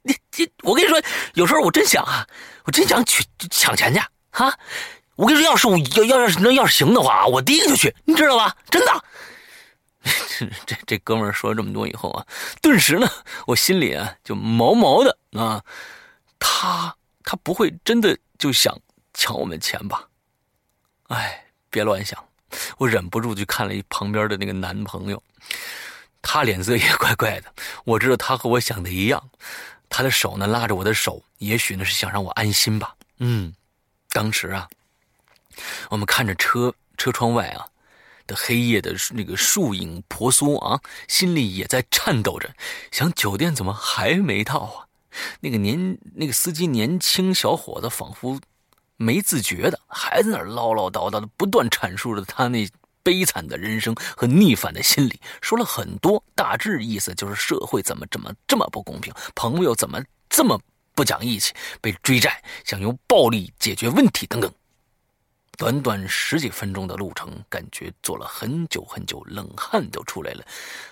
[0.00, 0.98] 你你，我跟你说，
[1.34, 2.26] 有时候我真想啊，
[2.64, 4.00] 我真想去抢钱去
[4.30, 4.58] 啊！
[5.16, 8.56] 我跟你说，要是我要要要是能要是行的话啊，我第一个就去，你知道吧？
[8.70, 9.04] 真的。
[10.38, 12.26] 这这这哥们儿说了这么多以后啊，
[12.60, 13.08] 顿时呢，
[13.46, 15.64] 我心里啊就毛毛的啊。
[16.38, 18.78] 他他不会真的就想
[19.14, 20.06] 抢我们钱吧？
[21.08, 22.22] 哎，别乱想！
[22.76, 25.22] 我忍不住去看了一旁边的那个男朋友，
[26.20, 27.50] 他脸色也怪怪的。
[27.84, 29.30] 我知道他和我想的一样，
[29.88, 32.94] 他的手呢拉着我的手，也许呢是想让我安心吧。
[33.18, 33.54] 嗯，
[34.10, 34.68] 当时啊，
[35.88, 37.66] 我们看着车车窗外啊。
[38.26, 42.54] 的黑夜的那个树影婆娑啊，心里也在颤抖着，
[42.90, 44.86] 想酒店怎么还没到啊？
[45.40, 48.40] 那个年那个司机年轻小伙子仿佛
[48.96, 52.68] 没自觉的还在那唠唠叨叨的，不断阐述着他那
[53.02, 60.58] 悲惨的人生和逆反的心理，说了很多，大致意思就是社会怎么怎么这么不公平，朋友怎么这么
[60.94, 64.50] 不讲义气，被追债想用暴力解决问题等等。
[65.56, 70.44] 短短十几分钟的路程，感觉坐了很久很久，冷汗都出来了。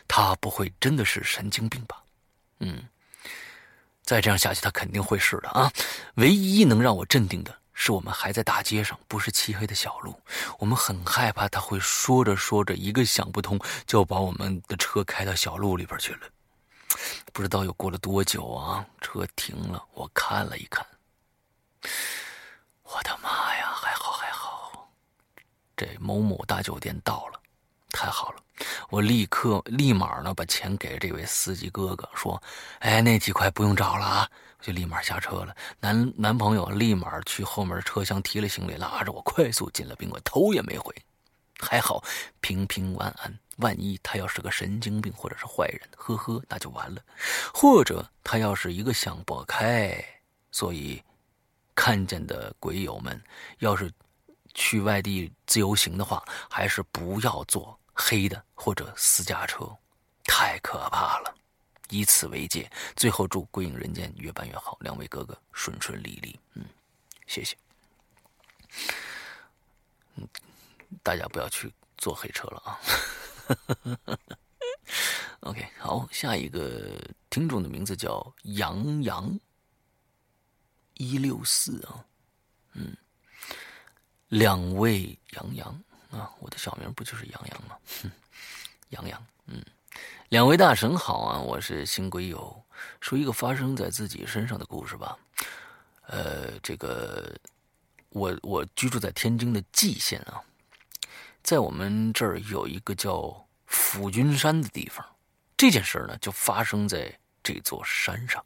[0.06, 2.02] 他不会真的是神经病吧？
[2.60, 2.88] 嗯，
[4.02, 5.70] 再这样下去，他肯定会是的啊！
[6.14, 10.20] 唯一能让我镇定的是，我们还在大街上，不是漆黑的小路。
[10.58, 16.20] 我们很害怕他会说着说着，一个想不通，就把我们的车开到小路里边去了。
[17.32, 20.86] 不知道又过了多久啊，车停了，我看了一看，
[22.84, 23.71] 我的妈呀！
[25.82, 27.40] 这某某大酒店到了，
[27.90, 28.36] 太好了！
[28.88, 32.40] 我立刻立马呢把钱给这位司机哥哥，说
[32.78, 34.30] ：“哎，那几块不用找了啊！”
[34.60, 35.56] 我就立马下车了。
[35.80, 40.94] 男男朋友立马去后面车厢提了行李，拉着我快速进了宾馆，头也没回。
[41.58, 42.04] 还好
[42.40, 43.36] 平平安安。
[43.56, 47.02] 万一他要是个神经病或者是坏人，呵呵，那就完了。
[47.52, 50.00] 或者他要是一个想不开，
[50.52, 51.02] 所以
[51.74, 53.20] 看见的鬼友们，
[53.58, 53.90] 要是。
[54.54, 59.70] 去外地自由行的话，还是不要坐黑的或者私家车，
[60.24, 61.34] 太可怕了。
[61.90, 66.40] 以此为戒，最后祝《归影人间》越办越好，两位哥哥顺顺利利。
[66.54, 66.64] 嗯，
[67.26, 67.54] 谢谢。
[70.14, 70.26] 嗯，
[71.02, 72.80] 大家不要去坐黑车了啊。
[75.40, 76.98] OK，好，下一个
[77.28, 79.38] 听众的名字叫杨洋
[80.94, 82.04] 一六四啊，
[82.72, 82.96] 嗯，
[84.32, 85.68] 两位杨洋
[86.10, 87.76] 啊，我的小名不就是杨洋吗？
[88.00, 88.10] 哼，
[88.88, 89.62] 杨洋，嗯。
[90.30, 91.38] 两位大神好啊！
[91.38, 92.64] 我是新鬼友，
[92.98, 95.18] 说一个发生在自己身上的故事吧。
[96.06, 97.30] 呃，这个
[98.08, 100.40] 我我居住在天津的蓟县啊，
[101.42, 105.06] 在我们这儿有一个叫府君山的地方。
[105.58, 108.42] 这件事呢，就发生在这座山上。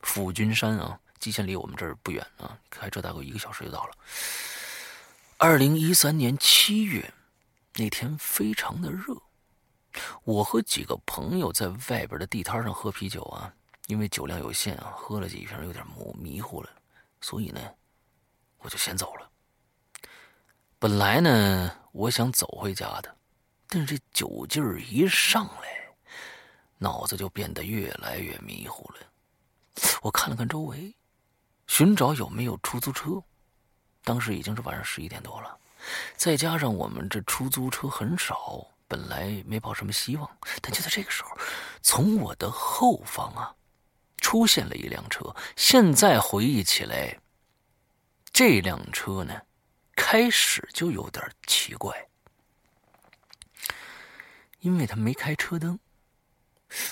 [0.00, 3.92] 府君山啊，蓟县离我们这儿不远啊，开车大概一个小时就到了。
[5.42, 7.14] 二零一三年七月
[7.76, 9.16] 那天，非常的热。
[10.22, 13.50] 我和几个朋友在外边的地摊上喝啤酒啊，
[13.86, 16.68] 因为酒量有限啊，喝了几瓶有点迷迷糊了，
[17.22, 17.58] 所以呢，
[18.58, 19.30] 我就先走了。
[20.78, 23.16] 本来呢，我想走回家的，
[23.66, 25.88] 但是这酒劲儿一上来，
[26.76, 29.00] 脑子就变得越来越迷糊了。
[30.02, 30.94] 我看了看周围，
[31.66, 33.22] 寻找有没有出租车。
[34.04, 35.58] 当时已经是晚上十一点多了，
[36.16, 38.66] 再加上我们这出租车很少。
[38.88, 40.28] 本来没抱什么希望，
[40.60, 41.30] 但就在这个时候，
[41.80, 43.54] 从我的后方啊，
[44.16, 45.32] 出现了一辆车。
[45.54, 47.16] 现在回忆起来，
[48.32, 49.42] 这辆车呢，
[49.94, 52.08] 开始就有点奇怪，
[54.58, 55.78] 因为他没开车灯，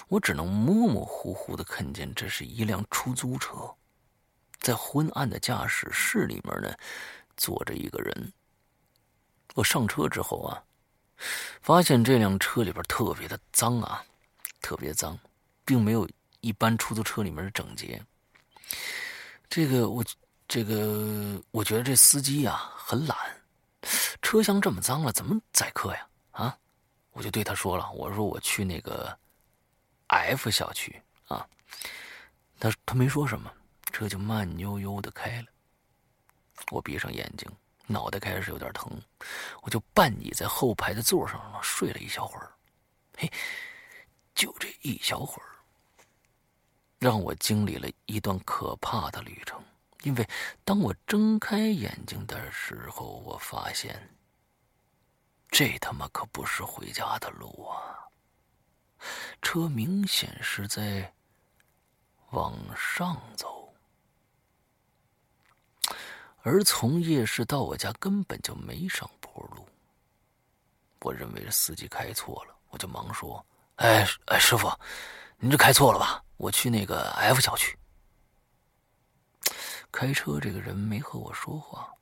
[0.07, 3.75] 我只能模模糊糊的看见这是一辆出租车，
[4.61, 6.75] 在昏暗的驾驶室里面呢，
[7.37, 8.33] 坐着一个人。
[9.55, 10.63] 我上车之后啊。
[11.61, 14.05] 发现这辆车里边特别的脏啊，
[14.63, 15.19] 特别脏，
[15.65, 16.09] 并没有
[16.43, 18.01] 一般出租车里面的整洁。
[19.51, 20.05] 这个我，
[20.47, 23.19] 这个我觉得这司机呀很懒，
[24.23, 26.07] 车厢这么脏了，怎么载客呀？
[26.31, 26.57] 啊，
[27.11, 29.19] 我就对他说了，我说我去那个
[30.07, 31.45] F 小区啊，
[32.61, 33.53] 他他没说什么，
[33.93, 35.49] 车就慢悠悠的开了。
[36.71, 37.51] 我闭上眼睛。
[37.91, 39.01] 脑袋开始有点疼，
[39.63, 42.53] 我就半倚在后排的座上睡了一小会儿。
[43.17, 43.33] 嘿，
[44.35, 45.49] 就这一小会儿，
[46.99, 49.59] 让我经历了一段可怕的旅程。
[50.03, 50.29] 因为
[50.67, 54.15] 当我睁开眼睛的时候，我发现，
[55.49, 58.05] 这他妈可不是回家的路啊！
[59.41, 61.11] 车明显是在
[62.33, 63.58] 往上走。
[66.49, 69.69] 而从夜市到我家根本就没上坡路。
[71.01, 73.45] 我认为司机开错了，我就忙说
[73.77, 74.73] ：“哎哎，师傅，
[75.39, 76.25] 您这开错了吧？
[76.39, 77.79] 我去那个 F 小区。”
[79.93, 81.93] 开车这个人没和我说话，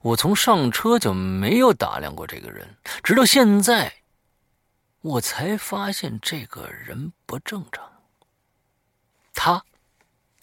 [0.00, 4.02] 我从上车就没有打量过这个人，直到现在，
[5.00, 7.88] 我才发现这个人不正常。
[9.32, 9.64] 他，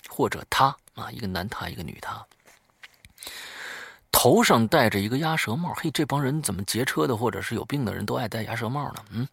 [0.07, 2.25] 或者他啊，一个男他，一个女他。
[4.11, 9.05] 头上戴着一个鸭舌帽，嘿，这帮人怎么劫车的，或者是有病的人都爱戴鸭舌帽呢？
[9.11, 9.27] 嗯，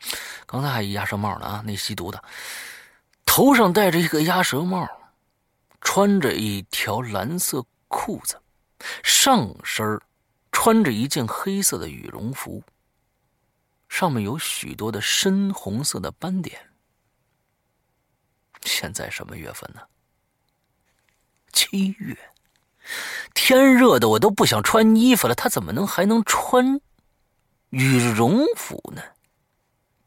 [0.47, 2.23] 刚才还一鸭舌帽呢啊，那吸毒的，
[3.27, 4.89] 头上戴着一个鸭舌帽，
[5.81, 8.41] 穿着一条蓝色裤子，
[9.03, 10.01] 上身
[10.53, 12.63] 穿着一件黑色的羽绒服，
[13.89, 16.59] 上面有许多的深红色的斑点。
[18.63, 19.83] 现在什么月份呢？
[21.53, 22.17] 七月。
[23.35, 26.81] 天热的我都不想穿衣服了，他怎么能还能穿
[27.71, 29.03] 羽绒服呢？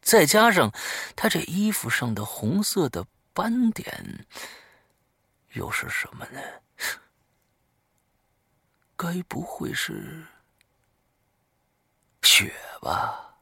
[0.01, 0.71] 再加上
[1.15, 4.25] 他这衣服上的红色的斑点，
[5.53, 6.39] 又是什么呢？
[8.95, 10.25] 该不会是
[12.23, 13.35] 雪吧？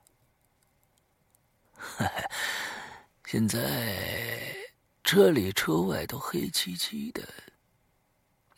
[3.25, 4.55] 现在
[5.03, 7.21] 车里车外都黑漆漆的。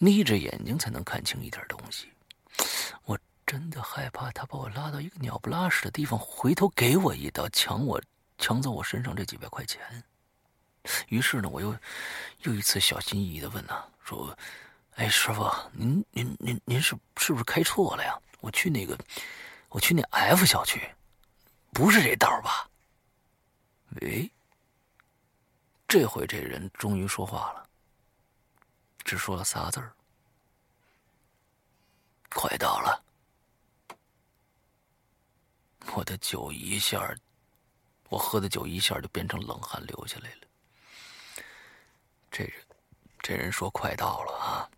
[0.04, 2.08] 眯着眼睛才能看清一点东西，
[3.04, 8.02] 我真的害怕他把我拉到一个鸟不拉屎的地方，回头给我一刀，抢我
[8.40, 10.04] 抢走我身上这几百块钱。
[11.10, 11.78] 于是呢，我又
[12.40, 14.36] 又一次小心翼翼的问啊，说
[14.98, 18.20] ：“哎，师傅，您您您您是是不是开错了呀？
[18.40, 18.98] 我去那个，
[19.70, 20.82] 我去那 F 小区，
[21.72, 22.68] 不是这道吧？”
[24.02, 24.32] 喂，
[25.88, 27.68] 这回这人终于说话了。
[29.04, 29.94] 只说了仨字儿
[32.30, 33.04] ：“快到了。”
[35.94, 37.16] 我的酒一下，
[38.10, 40.48] 我喝的酒一下就变成冷汗流下来了。
[42.30, 42.54] 这人，
[43.20, 44.70] 这人说快到了啊。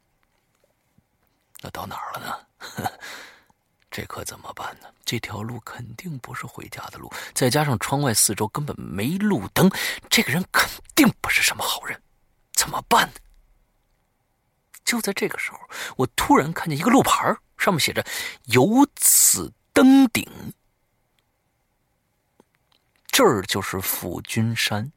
[1.61, 2.99] 那到哪儿了呢？
[3.91, 4.91] 这可怎么办呢？
[5.05, 9.69] 这条路肯定不是回家的路，再加上窗外四周根本没路灯，
[10.09, 12.01] 这个人肯定不是什么好人，
[12.53, 13.13] 怎么办呢？
[14.85, 15.59] 就在这个时候，
[15.97, 18.05] 我突然看见一个路牌，上面写着
[18.45, 20.27] “由此登顶”，
[23.07, 24.91] 这儿就是府君山。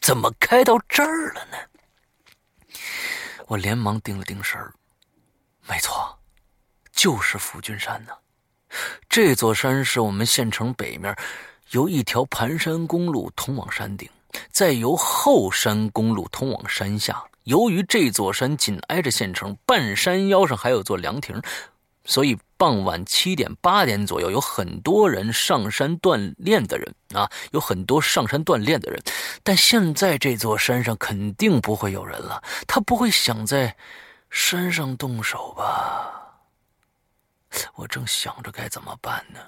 [0.00, 2.78] 怎么开到这儿了呢？
[3.46, 4.72] 我连忙定了定神儿。
[5.68, 6.18] 没错，
[6.92, 8.12] 就是福君山呢。
[9.08, 11.16] 这座山是我们县城北面，
[11.70, 14.08] 由一条盘山公路通往山顶，
[14.50, 17.24] 再由后山公路通往山下。
[17.46, 21.40] 由于这座山紧挨着县城，半山腰上还有座凉亭，
[22.04, 29.00] 所以傍晚七点八点左右，有很多人上山锻炼的人啊，有很多上山锻炼的人。
[29.42, 33.76] 但现在这座山上肯定不会有人了，他不会想在。
[34.28, 36.40] 山上动手吧，
[37.76, 39.38] 我正想着该怎么办呢。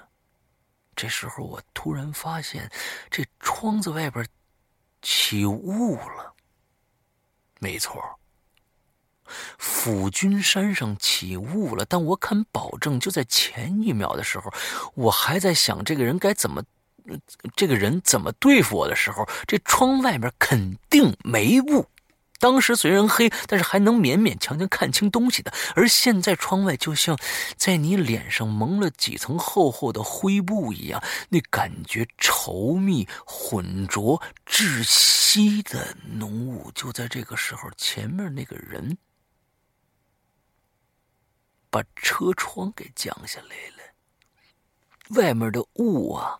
[0.95, 2.71] 这时候，我突然发现
[3.11, 4.25] 这窗子外边
[5.01, 6.33] 起雾了。
[7.59, 8.01] 没错，
[9.57, 11.85] 府君山上起雾了。
[11.85, 14.51] 但我敢保证，就在前一秒的时候，
[14.95, 16.63] 我还在想这个人该怎么，
[17.55, 21.85] 这个人怎么对付我的时候，这窗外面肯定没雾。
[22.39, 25.53] 当时虽然黑，但是还能勉勉强强看清东西的。
[25.75, 27.17] 而现在窗外就像
[27.57, 36.71] 在你脸上蒙了几层厚厚的灰布一样，那感觉稠密、浑浊、窒息的浓雾。
[36.73, 38.97] 就在这个时候，前面那个人
[41.69, 46.39] 把车窗给降下来了，外面的雾啊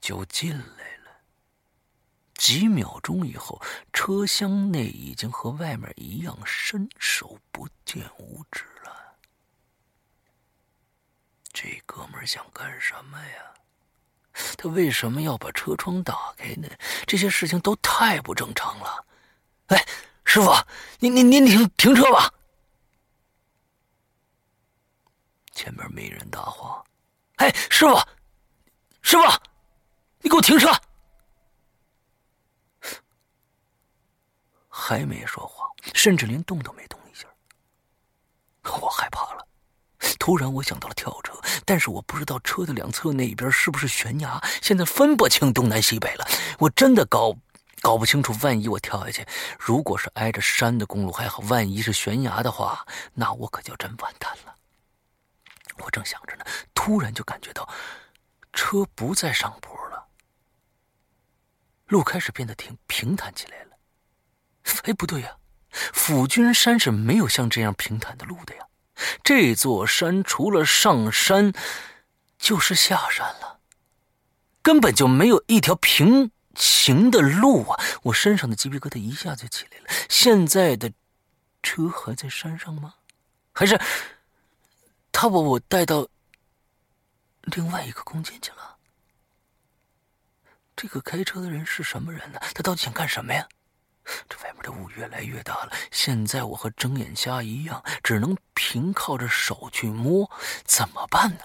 [0.00, 0.93] 就进来。
[2.44, 3.58] 几秒钟以后，
[3.90, 9.16] 车厢内已经和外面一样伸手不见五指了。
[11.54, 13.54] 这哥们想干什么呀？
[14.58, 16.68] 他为什么要把车窗打开呢？
[17.06, 19.06] 这些事情都太不正常了。
[19.68, 19.82] 哎，
[20.26, 20.52] 师傅，
[20.98, 22.30] 您您您停停车吧。
[25.52, 26.84] 前面没人答话。
[27.36, 27.96] 哎，师傅，
[29.00, 29.22] 师傅，
[30.18, 30.68] 你给我停车！
[34.76, 37.28] 还没说话，甚至连动都没动一下。
[38.64, 39.46] 我害怕了。
[40.18, 41.32] 突然，我想到了跳车，
[41.64, 46.26] 但是我不知道车的两侧那边是不是悬崖，现在分不清东南西北了。
[46.58, 47.36] 我真的搞
[47.82, 49.24] 搞不清楚，万一我跳下去，
[49.60, 54.56] 如果是挨着山的公路还好，万一是悬崖的话，那我可就真完蛋了。
[55.78, 56.44] 我正想着呢，
[56.74, 57.68] 突然就感觉到
[58.52, 60.04] 车不再上坡了，
[61.86, 63.73] 路开始变得挺平坦起来了。
[64.84, 65.36] 哎，不对呀，
[65.92, 68.66] 府君山是没有像这样平坦的路的呀。
[69.22, 71.52] 这座山除了上山，
[72.38, 73.60] 就是下山了，
[74.62, 77.82] 根本就没有一条平行的路啊！
[78.04, 79.86] 我身上的鸡皮疙瘩一下就起来了。
[80.08, 80.92] 现在的
[81.62, 82.94] 车还在山上吗？
[83.52, 83.80] 还是
[85.10, 86.06] 他把我带到
[87.42, 88.76] 另外一个空间去了？
[90.76, 92.38] 这个开车的人是什么人呢？
[92.54, 93.48] 他到底想干什么呀？
[94.28, 100.30] 这外面的雾越来越大了，现在我和睁眼瞎一样，只能凭靠着手去摸，
[100.64, 101.44] 怎么办呢？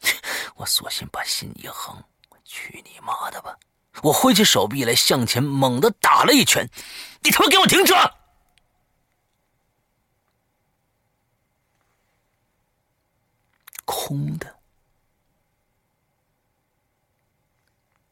[0.56, 2.02] 我索性把心一横，
[2.44, 3.58] 去你妈的吧！
[4.02, 6.68] 我挥起手臂来，向前猛地打了一拳，
[7.20, 7.94] 你他妈给我停车！
[13.84, 14.60] 空的，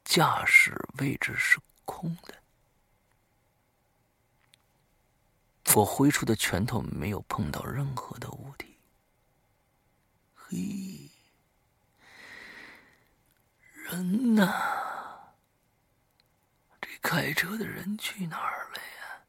[0.05, 1.59] 驾驶位置是。
[1.85, 2.35] 空的，
[5.75, 8.79] 我挥出的拳头没有碰到任何的物体。
[10.35, 11.11] 嘿，
[13.73, 14.53] 人呢？
[16.81, 19.25] 这开车的人去哪儿了呀？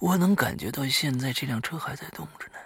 [0.00, 2.58] 我能感觉到现在这辆车还在动着呢，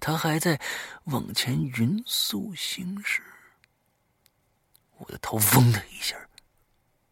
[0.00, 0.60] 它还在
[1.04, 3.22] 往前匀速行驶。
[4.98, 6.25] 我的头嗡的一下。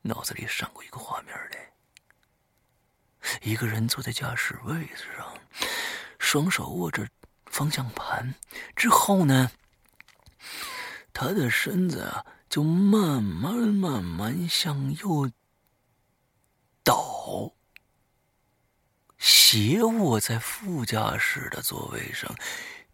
[0.07, 1.73] 脑子里闪过一个画面来：
[3.41, 5.39] 一个人坐在驾驶位子上，
[6.19, 7.09] 双手握着
[7.47, 8.35] 方向盘，
[8.77, 9.51] 之后呢，
[11.15, 15.31] 他的身子啊就慢慢慢慢向右
[16.83, 17.55] 倒，
[19.17, 22.37] 斜卧在副驾驶的座位上，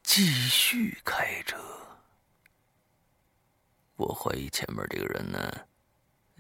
[0.05, 1.59] 继续开车。
[3.97, 5.67] 我怀疑前面这个人呢。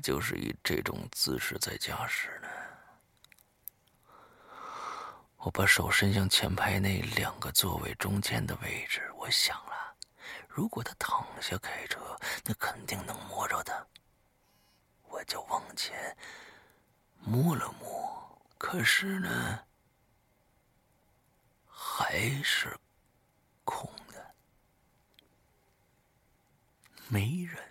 [0.00, 2.48] 就是以这种姿势在驾驶呢。
[5.36, 9.96] 我把手伸向前排那两个座位中间的位置，我想了，
[10.48, 11.98] 如果他躺下开车，
[12.44, 13.86] 那肯定能摸着他。
[15.04, 16.16] 我就往前
[17.20, 19.64] 摸了摸，可是呢，
[21.66, 22.78] 还是
[23.64, 24.34] 空的，
[27.08, 27.69] 没人。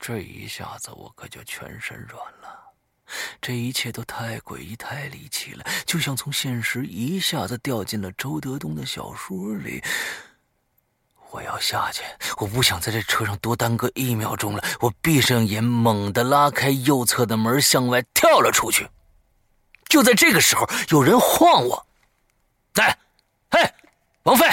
[0.00, 2.58] 这一下子，我可就全身软了。
[3.40, 9.82] 这一切都太诡异、太离奇了，就像从现实一下子掉进了周德东的小说里。
[11.30, 12.02] 我要下去，
[12.38, 14.64] 我不想在这车上多耽搁一秒钟了。
[14.80, 18.88] 我闭上眼，猛地拉开右侧的门，向外跳了出去。
[19.88, 21.86] 就在这个时候，有人晃我
[22.72, 22.98] ：“在，
[23.50, 23.74] 嘿，
[24.22, 24.46] 王菲，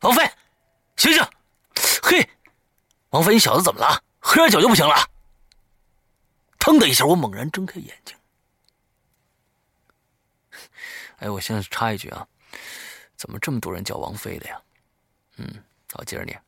[0.00, 0.30] 王菲，
[0.96, 1.22] 醒醒！
[2.02, 2.28] 嘿，
[3.10, 4.02] 王菲，你小子怎么了？
[4.26, 4.94] 喝点酒就不行了？”
[6.58, 8.16] 腾的一下，我猛然睁开眼睛。
[11.18, 12.26] 哎，我现在插一句啊，
[13.14, 14.60] 怎么这么多人叫王菲的呀？
[15.36, 15.62] 嗯，
[15.92, 16.42] 好，接着念。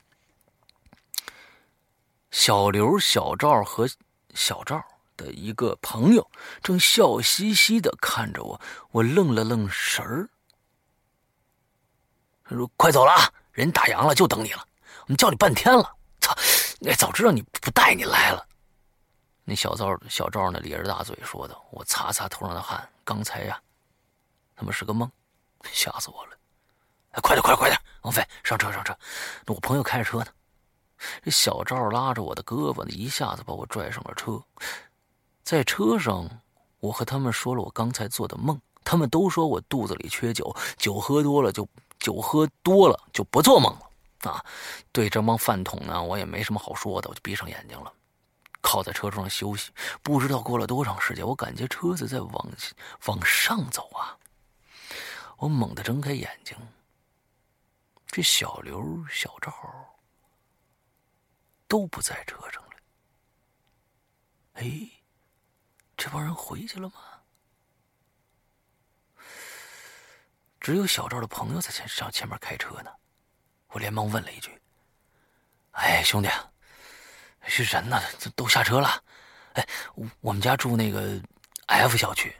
[2.32, 3.88] 小刘、小赵和
[4.34, 4.84] 小赵
[5.16, 8.60] 的一个朋友正笑嘻嘻的看着我，
[8.90, 10.28] 我愣了愣神儿。
[12.42, 14.66] 他说：“快走了，人打烊了，就等你了。
[15.02, 15.96] 我们叫你半天了，
[16.82, 16.90] 操！
[16.90, 18.46] 哎，早知道你不带你来了。”
[19.44, 23.60] 那小赵小赵呢咧着大嘴说道：“我擦擦头上的汗，刚才呀，
[24.54, 25.10] 他妈是个梦，
[25.72, 26.32] 吓死我了！
[27.12, 27.80] 哎，快点，快点，快点！
[28.02, 28.94] 王飞，上车，上车！
[29.46, 30.26] 那我朋友开着车呢。”
[31.22, 34.42] 这小赵拉着我的胳膊呢，一下子把我拽上了车。
[35.44, 36.28] 在车上，
[36.80, 41.66] 我和他们说了我刚才做的梦，他们都说我肚子里缺酒，酒喝多了就
[41.98, 43.87] 酒喝多了就不做梦了
[44.22, 44.44] 啊！
[44.90, 47.92] 对这帮饭桶呢，我也没什么好说的，我就闭上眼睛了。
[48.60, 49.70] 靠在车上休息，
[50.02, 52.48] 不知道过了多长时间，我感觉车子在往
[53.06, 54.18] 往上走啊！
[55.36, 56.56] 我猛地睁开眼睛，
[58.08, 59.52] 这小刘、小赵
[61.68, 62.70] 都不在车上了。
[64.54, 64.88] 哎，
[65.96, 66.94] 这帮人回去了吗？
[70.60, 72.90] 只有小赵的朋友在前上前面开车呢。
[73.68, 74.60] 我连忙问了一句
[75.72, 76.28] ：“哎，兄弟。”
[77.50, 77.98] 是人呢，
[78.36, 79.02] 都下车了。
[79.54, 81.18] 哎，我我们家住那个
[81.66, 82.36] F 小区，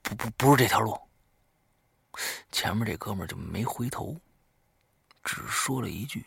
[0.00, 0.98] 不不不是这条路。
[2.50, 4.18] 前面这哥们就没回头，
[5.22, 6.24] 只说了一句：“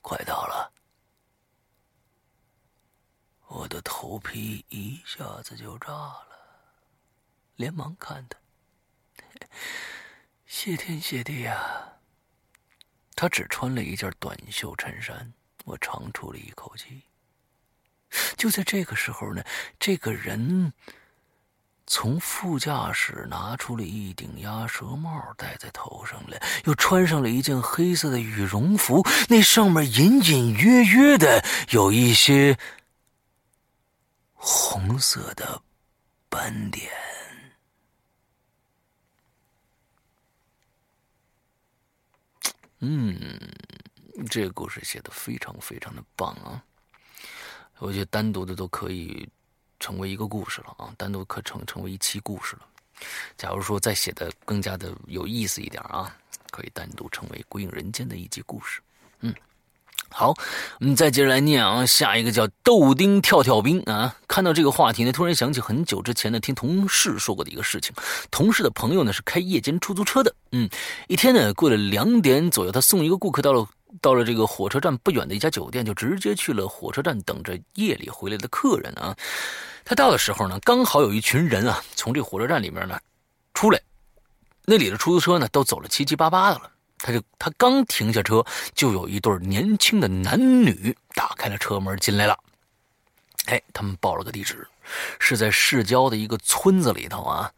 [0.00, 0.72] 快到了。”
[3.48, 6.28] 我的头皮一下子就炸了，
[7.56, 8.38] 连忙看他，
[10.46, 11.91] 谢天谢地呀！
[13.22, 15.32] 他只穿了一件短袖衬衫。
[15.64, 17.02] 我长出了一口气。
[18.36, 19.44] 就在这个时候呢，
[19.78, 20.72] 这个人
[21.86, 32.58] 从副驾驶拿出了一顶鸭舌帽戴在头上来，又穿上了一件黑色的羽绒服，那上面隐隐约约的有一些
[34.32, 35.62] 红色的
[36.28, 36.90] 斑点。
[42.82, 43.38] 嗯。
[44.28, 46.62] 这个故事写的非常非常的棒啊！
[47.78, 49.26] 我觉得单独的都可以
[49.80, 52.68] 成为一个故事了啊，单独可成成为一期故事了。
[53.38, 56.14] 假如说再写的更加的有意思一点啊，
[56.50, 58.82] 可以单独成为《归隐人间》的一集故事。
[60.12, 60.34] 好，
[60.78, 61.86] 我们再接着来念啊。
[61.86, 64.14] 下一个叫豆丁跳跳兵啊。
[64.28, 67.94] 看到这个话题呢，突然想起很久之前呢，听同事说过的一个事情。
[68.30, 70.34] 同事的朋友呢是开夜间出租车的。
[70.52, 70.68] 嗯，
[71.08, 73.66] 一天呢过了两点左右，他送一个顾客到了
[74.00, 79.16] 到了这个火车站不远的一家酒店，就直接去了火车站等着夜里回来的客人啊。
[79.84, 82.98] 他到的时候呢，刚好有一群人啊从这火车站里面呢
[83.54, 83.80] 出来，
[84.66, 86.71] 那里的出租车呢都走了七七八八的了。
[87.02, 88.42] 他就他刚停下车，
[88.74, 92.38] 就有一对年轻的男女打开了车门进来了。
[93.46, 94.66] 哎，他们报了个地址，
[95.18, 97.52] 是在市郊的一个村子里头啊。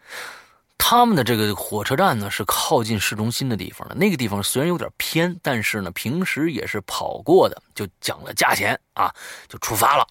[0.76, 3.94] 他们的这个火车站呢是靠近市中心的地方的。
[3.94, 7.62] 那个地方虽然有点偏，但是呢平时也是跑过的。
[7.74, 9.14] 就讲了价钱啊，
[9.48, 10.06] 就出发了。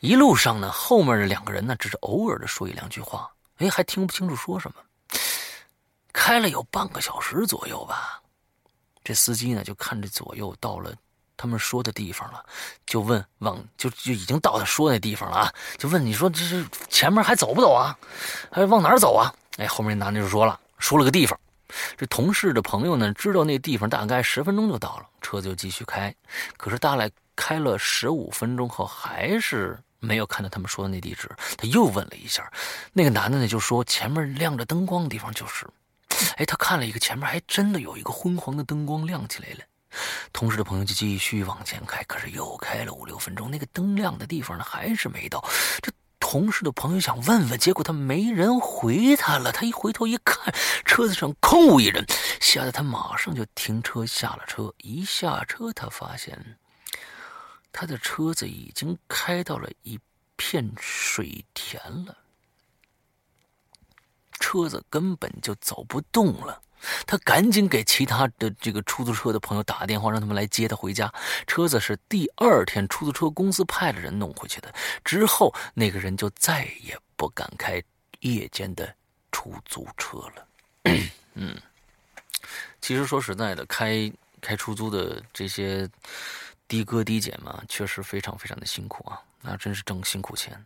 [0.00, 4.76] 一路上呢，后面的两个人呢只是偶尔的说一两句话，哎，还听不清楚说什么。
[6.18, 8.20] 开了有半个小时左右吧，
[9.04, 10.92] 这司机呢就看着左右到了
[11.36, 12.44] 他们说的地方了，
[12.84, 17.96] 就问往就就已经到他说那地方了啊，就问你说这是前面还走不走啊？
[18.50, 19.32] 还往哪走啊？
[19.58, 21.38] 哎，后面那男的就说了，说了个地方。
[21.96, 26.12] 这同事的朋友呢知道那地方大概十分钟就到了，车子就继续开。
[26.56, 31.30] 可是大概开了十五分钟后，还是没有看到他们说的那地址。
[31.56, 32.52] 他又问了一下，
[32.92, 35.64] 那个男的呢就说前面亮着灯光的地方就是。
[36.36, 39.60] 哎，他看了一个前面还真的有一个昏黄的灯光亮起来了。
[40.32, 45.42] 同事的朋友就继续往前开，可是又开了五六分钟，那个灯亮的地方呢还是没到。
[45.80, 45.90] 这
[46.20, 49.50] 同事的朋友想问问，结果他没人回他了。
[49.50, 50.54] 他一回头一看，
[50.84, 52.04] 车子上空无一人，
[52.38, 54.72] 吓得他马上就停车下了车。
[54.78, 56.58] 一下车，他发现
[57.72, 59.98] 他的车子已经开到了一
[60.36, 62.14] 片水田了，
[64.38, 66.62] 车子根本就走不动了。
[67.08, 71.12] 他赶紧给其他的这个出租车的朋友打电话，让他们来接他回家。
[71.44, 74.72] 车子是第二天出租车公司派的人弄回去的。
[75.04, 77.82] 之后，那个人就再也不敢开
[78.20, 78.94] 夜间的
[79.32, 80.46] 出租车了。
[81.34, 81.56] 嗯，
[82.80, 84.10] 其实说实在的，开
[84.40, 85.88] 开出租的这些
[86.68, 89.20] 的哥的姐嘛，确实非常非常的辛苦啊。
[89.40, 90.64] 那真是挣辛苦钱。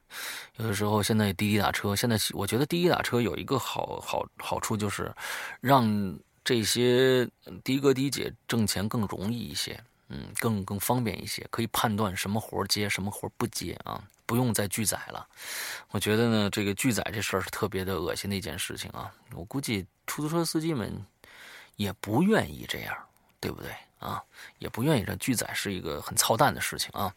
[0.56, 5.12] 有的时候，现在滴滴打车，现在我觉得滴滴打车有一个好好好处，就是
[5.60, 7.28] 让这些
[7.62, 15.26] 的哥的姐挣钱更容易一些，嗯，更更方便一些，可以判断什么活接，什么活不接啊，不用再拒载了。
[15.90, 19.12] 我觉得呢，这个拒载这事儿是特别的恶心的一件事情啊。
[19.34, 20.92] 我估计出租车司机们
[21.76, 22.96] 也不愿意这样，
[23.42, 23.70] 对不对？
[23.98, 24.22] 啊，
[24.58, 27.12] 也不愿意这拒载是一个很操蛋的事情啊。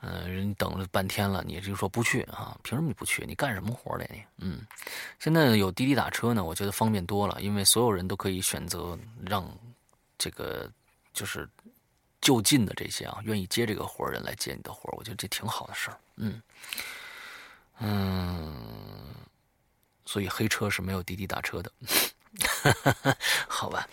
[0.00, 2.56] 嗯，人等了半天了，你就说不去啊？
[2.62, 3.24] 凭什么你不去？
[3.26, 4.22] 你干什么活的你？
[4.38, 4.60] 嗯，
[5.18, 9.48] 现在有滴滴打车呢，我觉得方便多了，因为所有人都可以选择让
[10.18, 10.70] 这个
[11.12, 11.48] 就是
[12.20, 15.98] 就近的这些啊，愿意接这个活人来接你的活我觉得这挺好的事儿。
[16.16, 16.42] 嗯
[17.80, 19.14] 嗯，
[20.04, 21.72] 所以黑车是没有滴滴打车的，
[23.48, 23.88] 好吧？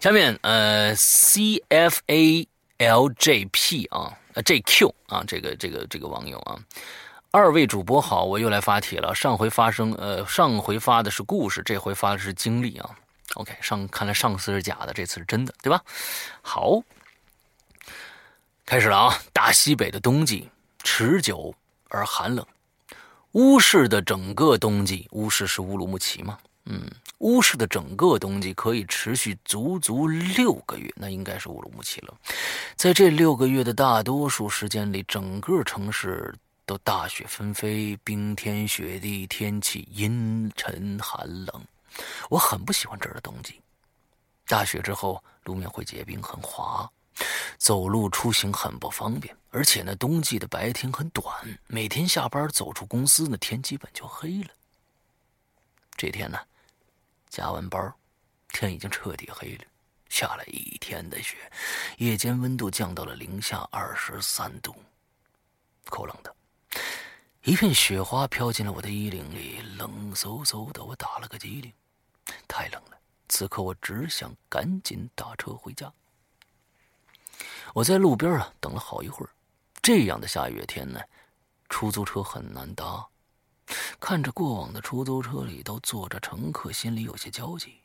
[0.00, 2.46] 下面呃，C F A
[2.78, 6.58] L J P 啊，呃 J Q 啊，这个这个这个网友啊，
[7.30, 9.14] 二位主播好，我又来发帖了。
[9.14, 12.90] 上回发生呃，上回发的是故事，这回发的是经历啊。
[13.34, 15.82] OK，上看来上次是假的，这次是真的，对吧？
[16.42, 16.82] 好，
[18.66, 19.18] 开始了啊。
[19.32, 20.50] 大西北的冬季
[20.82, 21.54] 持久
[21.88, 22.46] 而寒冷，
[23.32, 26.38] 乌市的整个冬季，乌市是乌鲁木齐吗？
[26.66, 26.90] 嗯。
[27.22, 32.12] 乌市的整个冬季可以持续足足六个月，那应该是乌鲁木齐了。
[32.74, 36.34] 在这六个月的大多数时间里，整个城市
[36.66, 41.64] 都大雪纷飞，冰天雪地，天气阴沉寒冷。
[42.28, 43.60] 我很不喜欢这儿的冬季。
[44.48, 46.90] 大雪之后，路面会结冰，很滑，
[47.56, 49.32] 走路出行很不方便。
[49.50, 51.24] 而且呢，冬季的白天很短，
[51.68, 54.48] 每天下班走出公司呢，天基本就黑了。
[55.96, 56.36] 这天呢。
[57.32, 57.90] 加完班，
[58.50, 59.64] 天已经彻底黑了，
[60.10, 61.50] 下了一天的雪，
[61.96, 64.76] 夜间温度降到了零下二十三度，
[65.86, 66.36] 够冷的。
[67.44, 71.72] 一片雪花飘进了我的衣领里，冷飕飕的，我打了个激灵，
[72.46, 72.98] 太冷了。
[73.30, 75.90] 此刻我只想赶紧打车回家。
[77.72, 79.30] 我在路边啊等了好一会儿，
[79.80, 81.00] 这样的下雨天呢，
[81.70, 83.08] 出租车很难搭。
[84.00, 87.78] 看着过往的出租车里都坐着乘客，心里有些焦急。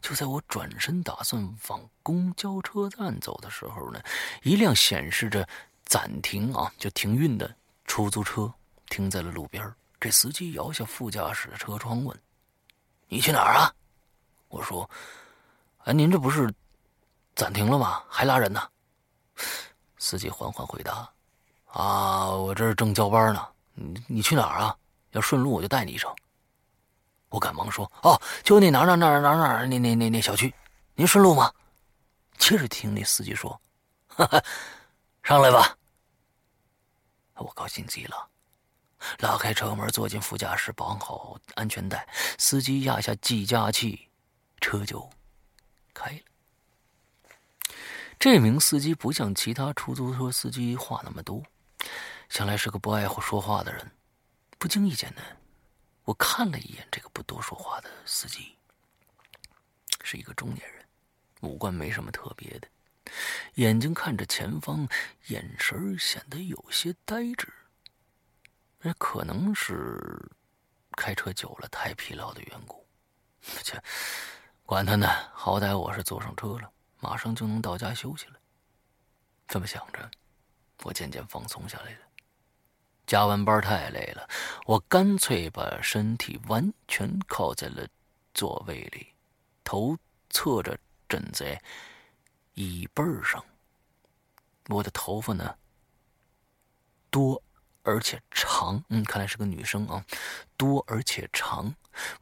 [0.00, 4.00] 就在我转身打算往公交车站走的时候呢，
[4.42, 5.48] 一辆显示着
[5.84, 7.54] 暂停啊，就停运的
[7.84, 8.52] 出租车
[8.86, 9.72] 停在了路边。
[10.00, 12.20] 这司机摇下副驾驶的车窗问
[13.06, 13.72] ：“你去哪儿啊？”
[14.48, 14.88] 我说
[15.84, 16.52] ：“哎，您这不是
[17.36, 18.02] 暂停了吗？
[18.08, 18.60] 还拉人呢？”
[19.96, 21.08] 司机缓缓回答
[21.70, 23.46] ：“啊，我这正交班呢。
[23.74, 24.76] 你你去哪儿啊？”
[25.10, 26.14] 要顺路我就带你一程。
[27.28, 30.54] 我赶忙说：“哦，就那哪哪哪哪哪那那那那小区，
[30.94, 31.52] 您顺路吗？”
[32.38, 33.60] 接着听那司机说
[34.08, 34.42] ：“哈哈，
[35.22, 35.76] 上来吧。”
[37.36, 38.28] 我高兴极了，
[39.18, 42.08] 拉开车门，坐进副驾驶，绑好安全带。
[42.38, 44.08] 司机压下计价器，
[44.60, 45.08] 车就
[45.92, 47.74] 开了。
[48.18, 51.42] 这名司机不像其他出租车司机话那么多，
[52.28, 53.92] 想来是个不爱说话的人。
[54.58, 55.22] 不经意间呢，
[56.02, 58.56] 我看了一眼这个不多说话的司机，
[60.02, 60.84] 是一个中年人，
[61.42, 62.68] 五官没什么特别的，
[63.54, 64.88] 眼睛看着前方，
[65.28, 67.48] 眼神显得有些呆滞。
[68.80, 70.30] 那可能是
[70.92, 72.84] 开车久了太疲劳的缘故。
[73.62, 73.80] 切，
[74.64, 78.40] 管他呢，好歹我是坐上车了，马上就能到家休息了。
[79.46, 80.10] 这么想着，
[80.82, 82.07] 我渐渐放松下来了。
[83.08, 84.28] 加完班太累了，
[84.66, 87.88] 我干脆把身体完全靠在了
[88.34, 89.14] 座位里，
[89.64, 89.96] 头
[90.28, 90.78] 侧着
[91.08, 91.58] 枕在
[92.52, 93.42] 椅背上，
[94.66, 95.56] 我的头发呢
[97.08, 97.42] 多
[97.82, 100.04] 而且长，嗯，看来是个女生啊，
[100.58, 101.74] 多而且长。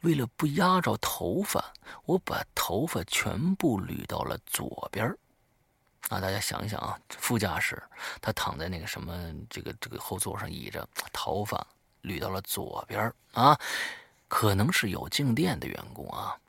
[0.03, 1.73] 为了不压着头发，
[2.05, 5.13] 我把头发全部捋到了左边
[6.09, 7.81] 啊，大家想一想啊，副驾驶
[8.21, 11.67] 他躺在那个什么这个这个后座上倚着，头发
[12.03, 13.59] 捋到了左边啊，
[14.27, 16.39] 可能是有静电的缘故啊，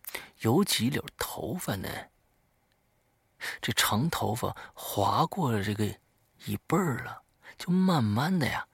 [0.41, 1.89] 有几绺头发呢，
[3.61, 5.85] 这长头发划过了这个
[6.45, 7.23] 椅背了，
[7.57, 8.67] 就慢慢的呀，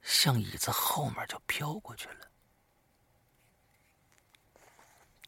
[0.00, 2.28] 向椅子后面就飘过去了。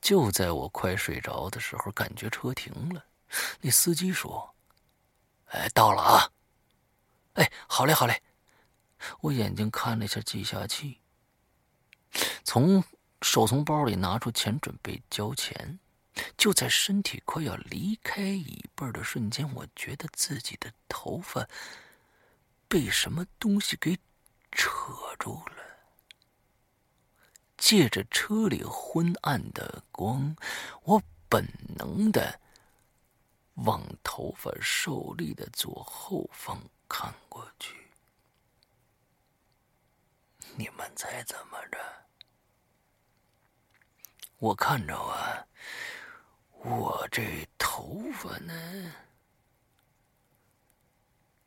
[0.00, 3.04] 就在我快睡着的时候，感觉车停了。
[3.60, 4.54] 那司机说
[5.50, 6.30] ：“哎，到了啊！”
[7.34, 8.22] 哎，好嘞，好嘞。
[9.20, 11.00] 我眼睛看了一下计价器，
[12.44, 12.82] 从
[13.22, 15.78] 手从包里拿出钱准备交钱。
[16.38, 21.46] 就在身体快要离开椅背的瞬间，我觉得自己的头发
[22.68, 23.98] 被什么东西给
[24.50, 24.80] 扯
[25.18, 25.56] 住了。
[27.58, 30.34] 借着车里昏暗的光，
[30.84, 31.46] 我本
[31.76, 32.40] 能的
[33.64, 37.74] 往头发受力的左后方看过去。
[40.56, 41.78] 你们猜怎么着？
[44.38, 45.46] 我看着啊，
[46.50, 48.92] 我这头发呢，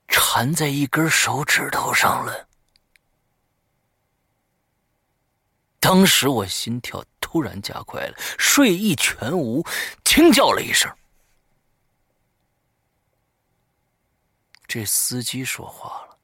[0.07, 2.49] 缠在一根手指头上了。
[5.79, 9.63] 当时我心跳突然加快了，睡意全无，
[10.03, 10.91] 惊叫了一声。
[14.69, 16.17] 这司机说话了：“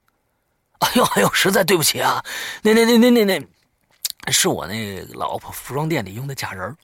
[0.79, 2.23] 哎呦哎呦，实在对不起啊，
[2.61, 6.77] 那那那那那那，是我那老婆服装店里用的假人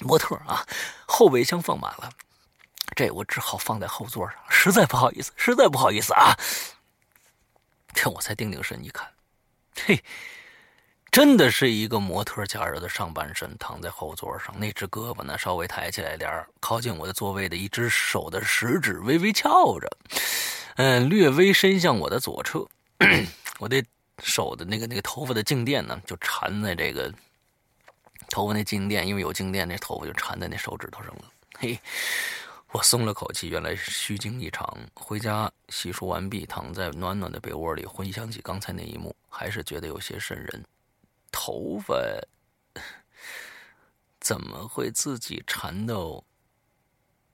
[0.00, 0.64] 模特啊，
[1.06, 2.10] 后备箱放满了，
[2.94, 6.36] 这我只好放在后座上，实在不好意思，实在不好意思啊。
[7.94, 9.10] ”这我才定定神一看，
[9.86, 10.04] 嘿。
[11.10, 19.86] 真的是一个模特假人的上半身躺在后座上，那只胳膊呢稍微抬起来点靠近我的座位的一只手的食指微微翘着，
[20.76, 22.66] 嗯，略微伸向我的左侧。
[23.58, 23.84] 我的
[24.22, 27.12] 手的那个那个头发的静电呢，就缠在这个
[28.28, 31.24] 头发那静电，因为有静电，那头发就缠在那手指头上了。
[31.58, 31.78] 嘿，
[32.70, 34.78] 我松了口气，原来虚惊一场。
[34.94, 40.64] 回家洗漱完毕，躺在暖暖的被窝里，回想起刚才那一幕，还是觉得有些瘆人。
[41.30, 41.94] 头发
[44.20, 46.22] 怎么会自己缠到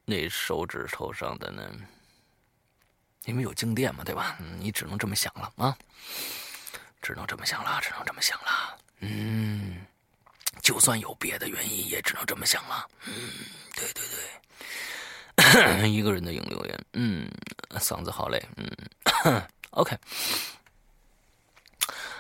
[0.05, 1.63] 那手指头上的呢？
[3.29, 4.39] 因为有静电嘛，对吧？
[4.59, 5.77] 你只能这么想了啊，
[7.03, 8.79] 只能这么想了，只能这么想了。
[9.01, 9.77] 嗯，
[10.63, 12.89] 就算有别的原因，也只能这么想了。
[13.07, 13.13] 嗯，
[13.77, 14.03] 对对
[15.37, 16.85] 对， 一个人的影留言。
[16.95, 17.31] 嗯，
[17.75, 18.43] 嗓子好累。
[18.57, 19.95] 嗯，OK，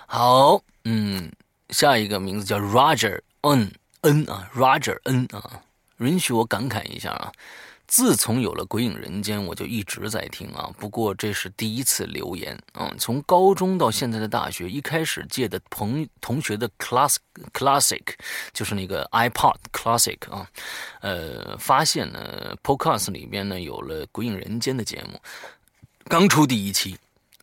[0.06, 1.32] 好，嗯。
[1.70, 5.60] 下一个名字叫 Roger N N 啊，Roger N 啊，
[5.98, 7.30] 允许我感慨一下啊。
[7.88, 10.70] 自从有了《鬼影人间》，我就一直在听啊。
[10.78, 12.94] 不过这是第一次留言啊。
[12.98, 17.16] 从高中到现在的大学，一开始借的朋同学的 Classic
[17.54, 18.02] Classic，
[18.52, 20.46] 就是那个 iPod Classic 啊，
[21.00, 25.18] 呃，发现呢 Podcast 里面呢有了《鬼影人间》的节目，
[26.04, 26.98] 刚出第一期。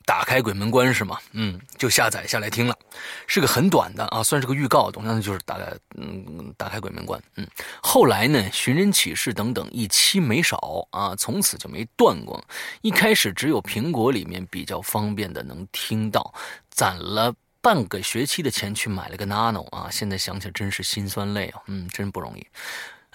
[0.06, 1.18] 打开鬼门关是吗？
[1.32, 2.78] 嗯，就下载下来听了，
[3.26, 4.92] 是个很短的啊，算是个预告。
[4.92, 7.22] 同样就是大概嗯，打开鬼门关。
[7.38, 7.48] 嗯，
[7.82, 12.44] 后来呢，寻人启事等等一期没少啊，从此就没断过。
[12.82, 16.34] 一开始只有苹果里面比较方便的能听到，
[16.70, 22.46] 攒了半个学期的钱去买了个 Nano 啊，现在想起来真是心酸泪啊，嗯，真不容易。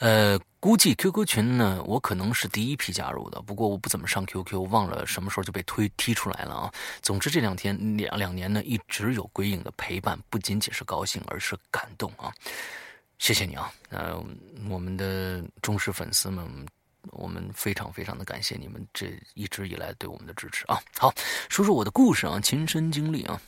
[0.01, 3.43] 呃，估计 QQ 群呢，我可能是第一批加入的。
[3.43, 6.73] 不过我不怎么上 QQ，忘了什么时候就被推踢出来了啊。
[7.03, 12.33] 总之这两天两两年呢，一直有鬼影的陪伴，不仅仅是高兴，而是感动啊。
[13.19, 14.19] 谢谢你啊，呃，
[14.71, 16.67] 我们的忠实粉丝们，
[17.11, 20.81] 我们非常非常的感谢你们这一直以来对我们的支持啊。
[20.97, 21.13] 好，
[21.51, 23.39] 说说我的故事啊，亲身经历啊，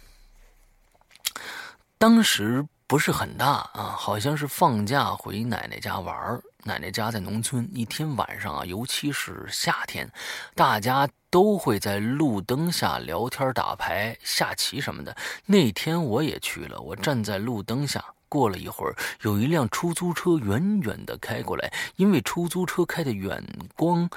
[1.96, 2.62] 当时。
[2.92, 10.06] 不是很大啊，好像是放假回奶奶家玩奶奶家在农村，一天晚上啊，尤其是夏天，
[10.54, 15.16] 大家都会在路灯下聊天、打牌、下棋什么的。
[15.46, 23.42] 那天我也去了，我站在路灯下，过了一会儿，有一辆出租车远远的开过来，因为出租车开的远
[23.74, 24.10] 光。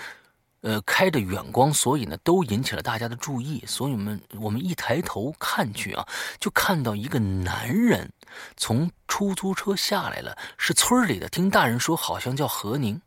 [0.66, 3.64] 呃开着远光所以呢都引起了大家的注意。
[3.68, 6.06] 所以我们我们一抬头看去啊
[6.40, 8.12] 就看到一个男人
[8.58, 13.00] 从出租车下来了是村里的听大人说好像叫何宁。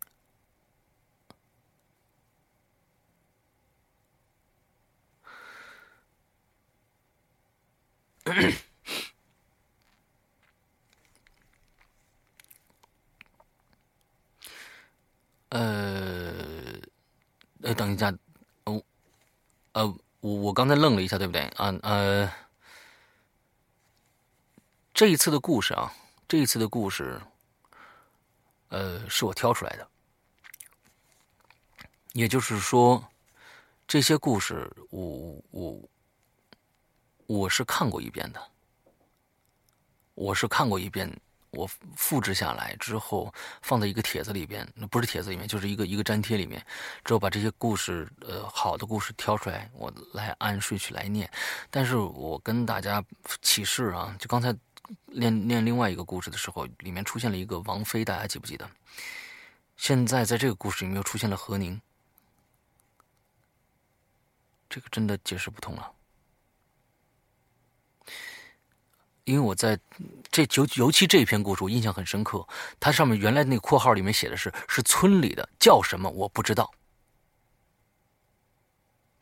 [15.50, 16.57] 呃
[17.62, 18.12] 呃，等一下，
[18.64, 18.82] 哦，
[19.72, 19.86] 呃，
[20.20, 21.42] 我我刚才愣了一下，对不对？
[21.56, 22.32] 啊，呃，
[24.94, 25.92] 这一次的故事啊，
[26.28, 27.20] 这一次的故事，
[28.68, 29.88] 呃，是我挑出来的，
[32.12, 33.04] 也就是说，
[33.86, 35.80] 这些故事，我我
[37.26, 38.40] 我是看过一遍的，
[40.14, 41.20] 我是看过一遍。
[41.50, 43.32] 我复制下来之后，
[43.62, 46.64] 放在一个帖子里边，那不是帖子里面，就是一个一个粘贴里面。
[47.04, 51.30] 之后把这些故事，呃，好的故事挑出来，我来按顺序来念。
[51.70, 53.02] 但是我跟大家
[53.42, 54.54] 启示啊，就刚才
[55.06, 58.70] 念念另外一个故事的时候，里面出现了一个王菲，大家记不记得？
[59.76, 61.80] 现在在这个故事里面又出现了何宁，
[64.68, 65.92] 这个真的解释不通了。
[69.28, 69.78] 因为我在
[70.30, 72.48] 这尤尤其这篇故事，我印象很深刻。
[72.80, 76.72] 它上面原来那个括号里面写的是是村里的叫什么我不知道，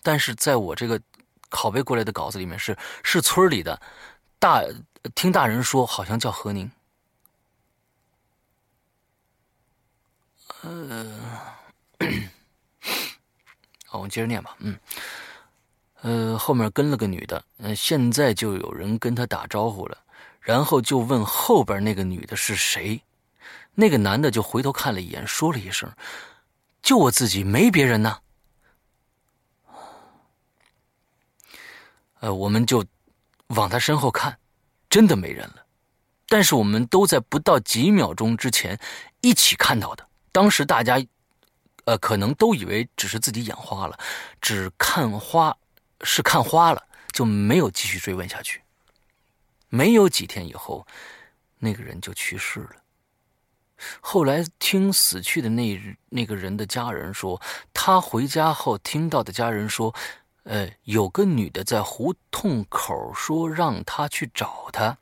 [0.05, 1.01] 但是在我这个
[1.51, 3.83] 拷贝过来的稿子里面是是村里的
[4.39, 4.63] 大
[5.17, 6.71] 听大人说好像叫何宁。
[10.63, 11.21] 呃，
[13.87, 14.55] 好，我们接着念吧。
[14.61, 14.79] 嗯。
[16.07, 19.99] 呃，后面跟了个女的，嗯，现在就有人跟他打招呼了，
[20.41, 23.03] 然后就问后边那个女的是谁，
[23.75, 25.91] 那个男的就回头看了一眼，说了一声
[26.81, 28.19] ：“就我自己，没别人呢。”
[32.21, 32.87] 呃，我们就
[33.49, 34.39] 往他身后看，
[34.89, 35.67] 真的没人了，
[36.29, 38.79] 但是我们都在不到几秒钟之前
[39.23, 41.05] 一起看到的，当时大家，
[41.87, 43.99] 呃，可能都以为只是自己眼花了，
[44.41, 45.53] 只看花。
[46.03, 48.63] 是看花了，就没有继续追问下去。
[49.69, 50.87] 没有几天以后，
[51.59, 52.77] 那个人就去世了。
[54.01, 57.41] 后来听死去的那那个人的家人说，
[57.75, 59.95] 他回家后听到的家人说。
[60.49, 64.97] 呃，有个女的在胡同口说让他去找她，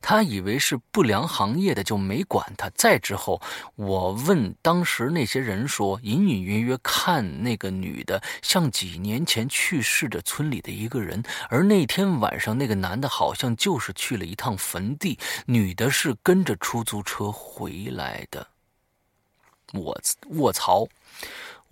[0.00, 2.70] 他以为是不良行业的，就没管他。
[2.70, 3.42] 再之后，
[3.74, 18.46] 我问当时那些人说，隐隐约约看那个女的像几年前去世的村里的一个人，而那天晚上那个男的好像就是去了一趟坟地，女的是跟着出租车回来的。
[19.72, 20.86] 我卧槽！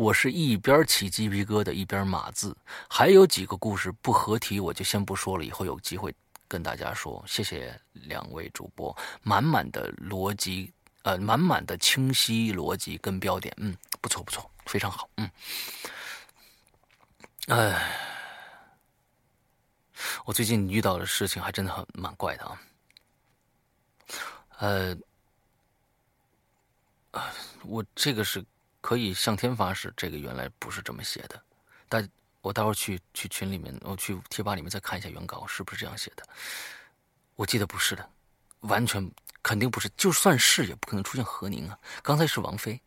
[0.03, 2.57] 我是一边起鸡皮疙瘩一边码字，
[2.88, 6.12] 还有几个故事不合题，我就先不说了，以后有机会
[6.48, 7.22] 跟大家说。
[7.24, 10.72] 谢谢两位主播，满满的逻辑，
[11.03, 15.30] 呃，满满的清晰逻辑跟标点，嗯，不错不错，非常好，嗯。
[17.46, 17.96] 哎，
[20.24, 22.61] 我最近遇到的事情还真的很蛮怪的啊，
[24.59, 24.96] 呃，
[27.12, 27.32] 啊，
[27.62, 28.44] 我这个是。
[28.83, 31.43] 可以向天发誓，这个原来不是这么写的。
[31.89, 32.07] 但
[32.43, 36.26] 我待会儿去去群里面，我去贴吧里面再看一下原稿，是不是这样写的？
[37.37, 38.11] 我记得不是的，
[38.61, 39.11] 完全
[39.43, 39.89] 肯定不是。
[39.97, 41.78] 就算是，也不可能出现何宁啊。
[42.03, 42.78] 刚才是王菲。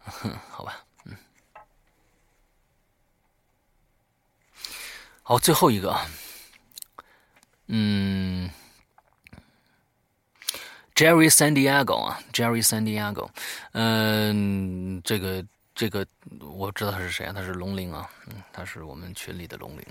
[0.00, 1.16] 哼， 好吧，嗯。
[5.22, 6.06] 好，最后一个啊，
[7.68, 8.50] 嗯。
[10.96, 13.28] Jerry San Diego 啊，Jerry San Diego，
[13.72, 15.44] 嗯，这个
[15.74, 16.06] 这个
[16.40, 17.34] 我知道他是谁啊？
[17.34, 19.86] 他是龙鳞啊，嗯，他是我们群里的龙鳞。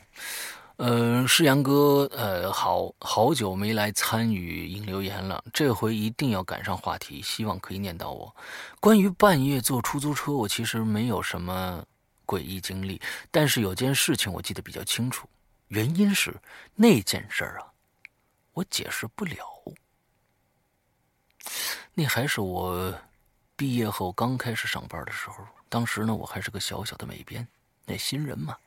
[0.78, 8.36] 呃，世阳哥，呃，好好久没来参与引留言了，这回一定要赶上话题，希望可以念到我。
[8.80, 11.82] 关于半夜坐出租车，我其实没有什么
[12.26, 13.00] 诡异经历，
[13.30, 15.30] 但是有件事情我记得比较清楚，
[15.68, 16.36] 原因是
[16.74, 17.68] 那件事儿啊，
[18.54, 19.55] 我解释不了。
[21.98, 22.94] 那还是我
[23.56, 25.38] 毕业后刚开始上班的时候，
[25.70, 27.48] 当时呢，我还是个小小的美编，
[27.86, 28.58] 那新人嘛，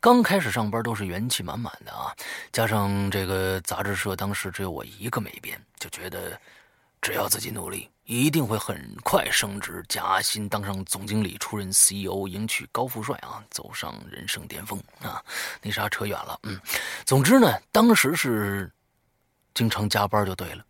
[0.00, 2.14] 刚开始上班都是元气满满的啊。
[2.52, 6.40] 加上这个杂志社当时只有我一个美编，就觉得
[7.02, 15.20] 只要自己努力，一定会很快升职加薪，当上总经理，出任 CEO，迎娶高富帅啊，走上人生巅峰啊。
[15.60, 16.56] 那啥，扯远了，嗯，
[17.04, 18.70] 总之呢，当时是
[19.52, 20.64] 经常加班就对了。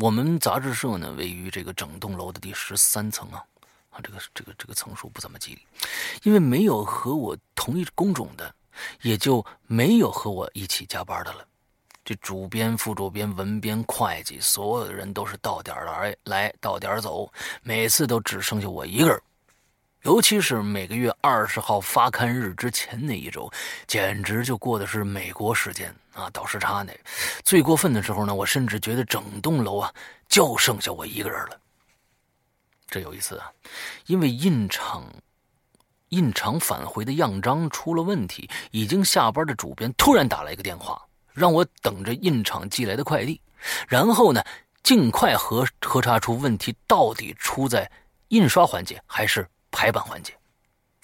[0.00, 3.44] 我们杂志社呢，位于这个整栋楼的第十三层啊，
[3.90, 5.60] 啊，这个这个这个层数不怎么吉利，
[6.22, 8.54] 因为没有和我同一工种的，
[9.02, 11.46] 也就没有和我一起加班的了。
[12.02, 17.30] 这主编、副主编、文编、会计，所有的人都是到点来来，到点走，
[17.62, 19.20] 每次都只剩下我一个人。
[20.04, 23.52] 尤其是每个月二十号发刊日之前那一周，
[23.86, 25.94] 简直就过的是美国时间。
[26.20, 26.92] 啊，倒时差那。
[27.44, 29.92] 最过分的时候呢，我甚至觉得整栋楼啊
[30.28, 31.60] 就剩下我一个人了。
[32.88, 33.50] 这有一次啊，
[34.06, 35.04] 因为印厂
[36.08, 41.00] 印厂返回的样章出了问题，已经下班的主编突然打来一个电话，
[41.32, 43.40] 让我等着印厂寄来的快递，
[43.86, 44.42] 然后呢，
[44.82, 47.88] 尽快核核查出问题到底出在
[48.28, 50.34] 印刷环节还是排版环节。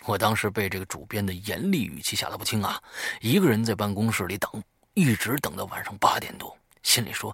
[0.06, 2.82] 我当时被这个主编的严厉语气吓得不轻啊，
[3.20, 4.51] 一个人在办公室里等，
[4.97, 7.31] 一直等到晚上八点多，心里说：“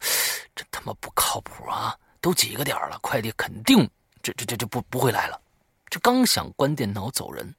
[0.52, 1.96] 这他妈不靠谱啊！
[2.20, 3.88] 都几个点了，快递肯定……”
[4.20, 5.40] 这这这就不不会来了，
[5.88, 7.54] 这刚想关电脑走人，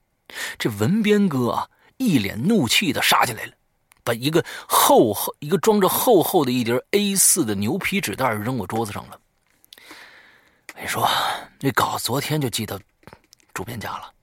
[0.60, 3.54] 这文编哥啊一脸怒气的杀进来了，
[4.04, 9.20] 把一个厚厚一个装着厚厚的一叠 A 四的牛皮纸袋扔我桌子上了。
[10.80, 11.10] 你说
[11.60, 12.78] 那稿昨天就寄到
[13.54, 14.14] 主编家了，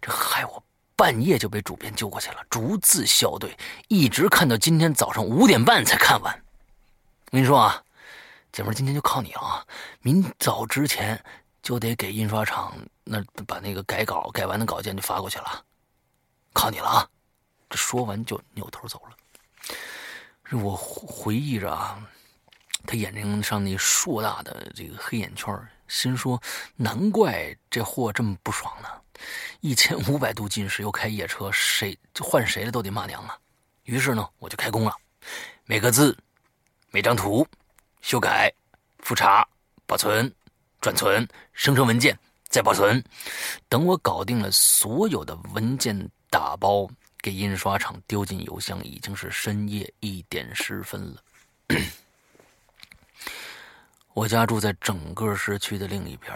[0.00, 0.62] 这害我
[0.96, 3.56] 半夜就被主编揪过去了，逐字校对，
[3.88, 6.42] 一直看到今天早上五点半才看完。
[7.26, 7.82] 我跟你说啊。
[8.52, 9.66] 姐妹，今天就靠你了啊！
[10.00, 11.22] 明早之前
[11.62, 12.72] 就得给印刷厂
[13.04, 15.62] 那把那个改稿改完的稿件就发过去了，
[16.54, 17.06] 靠你了啊！
[17.68, 20.58] 这说完就扭头走了。
[20.58, 22.02] 我回忆着啊，
[22.86, 25.54] 他眼睛上那硕大的这个黑眼圈，
[25.86, 26.40] 心说
[26.76, 28.88] 难怪这货这么不爽呢。
[29.60, 33.38] 一千五百度近视又开夜车，谁就换谁了都得骂娘啊！
[33.84, 34.94] 于是呢，我就开工了，
[35.64, 36.16] 每个字，
[36.90, 37.46] 每张图。
[38.02, 38.52] 修改、
[39.00, 39.44] 复查、
[39.84, 40.32] 保存、
[40.80, 42.16] 转存、生成文件，
[42.48, 43.02] 再保存。
[43.68, 46.88] 等我搞定了所有的文件，打包
[47.20, 51.20] 给印刷厂丢进邮箱，已经是深夜一点十分了。
[54.14, 56.32] 我家住在整个市区的另一边，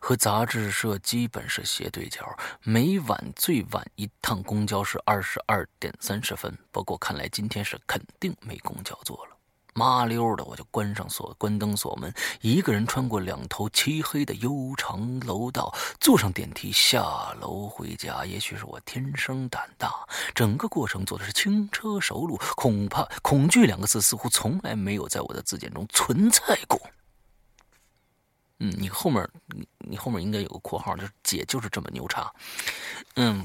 [0.00, 2.24] 和杂志社基本是斜对角。
[2.62, 9.32] 每晚最晚一趟公交是二十二点三十分，不过看来今天是肯定没公交坐了。
[9.74, 17.00] 麻溜的，我就关上锁，关灯锁门，一个人穿过两头漆黑的悠长楼道，坐上电梯下
[17.40, 18.26] 楼回家。
[18.26, 26.78] 也许是我天生胆大，整个过程做的是轻车熟路，恐怕恐惧两个字似乎从来没有在我的字典中存在过。
[28.64, 32.32] 嗯，你后面你你后面应该有个括号，就是姐就是这么牛叉。
[33.16, 33.44] 嗯，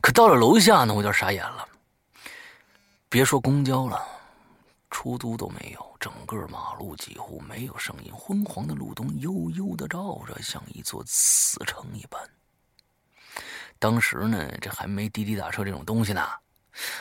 [0.00, 1.68] 可到了楼下呢，我有点傻眼了。
[3.08, 4.00] 别说公交了。
[4.90, 12.18] 出租都没有，整个马路几乎没有声音，昏黄的路灯悠悠的照着，像一座死城一般。
[13.78, 16.26] 当时呢，这还没滴滴打车这种东西呢，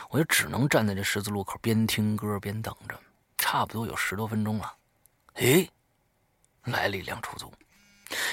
[0.10, 3.00] 我就只能站在这十字路口，边听歌边等着。
[3.38, 4.74] 差不多有十多分钟了，
[5.36, 5.70] 诶，
[6.72, 7.54] 来了一辆出租。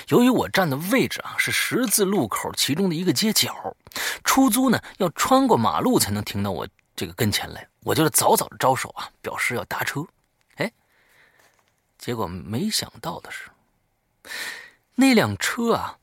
[0.08, 3.76] 由于我站的位置啊是十字路口其中的一个街角，
[4.22, 7.66] 出租呢要穿过马路才能停到我这个跟前来。
[7.80, 10.06] 我就是早早的招手啊，表示要搭车，
[10.56, 10.72] 哎，
[11.98, 13.50] 结果没想到的是，
[14.94, 15.98] 那辆车啊，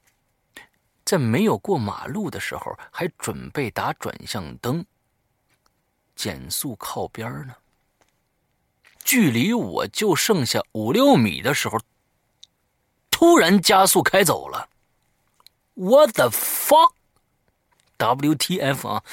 [1.05, 4.85] 在没有过马路的时候，还准备打转向灯，
[6.15, 7.55] 减速靠边呢。
[9.03, 11.79] 距离我就剩下五六米的时候，
[13.21, 14.67] 突然加速开走了。
[15.75, 16.31] What the
[17.99, 19.03] fuck？WTF 啊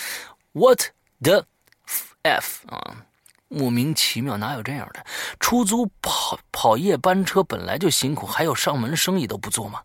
[0.53, 0.81] ？What
[1.21, 3.05] the？F 啊，
[3.49, 5.05] 莫名其妙，哪有这样的？
[5.39, 9.83] 出租跑跑夜班车本来就辛苦，还有上门生意都不做吗？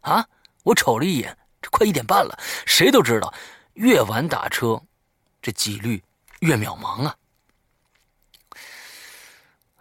[0.00, 0.26] 啊！
[0.62, 3.34] 我瞅了一眼，这快一点半了，谁都知道，
[3.74, 4.82] 越晚打车，
[5.42, 6.02] 这几率
[6.40, 7.14] 越渺茫啊！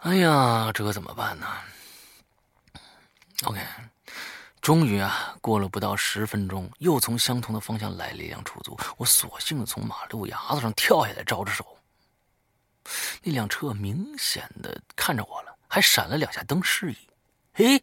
[0.01, 1.47] 哎呀，这可怎么办呢
[3.43, 3.59] ？OK，
[4.61, 11.65] 终于啊，过了不到十分钟，又从相同的方向来了一辆出租，我索性的从马路牙子上跳下来，招着手。
[13.23, 16.97] 那辆车明显的看着我了，还闪了两下灯示意。
[17.53, 17.81] 嘿，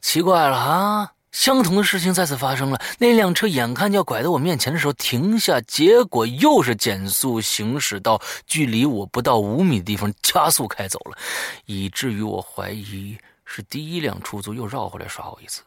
[0.00, 1.12] 奇怪了啊！
[1.30, 2.80] 相同的事情再次发生了。
[2.98, 11.18] 那辆车眼看就要拐到我面前的时候停下，结果又是减速行驶到距离我不到五米的地方加速开走了，
[11.66, 13.16] 以至于我怀疑
[13.50, 15.62] 是第一辆出租又绕回来耍我一次。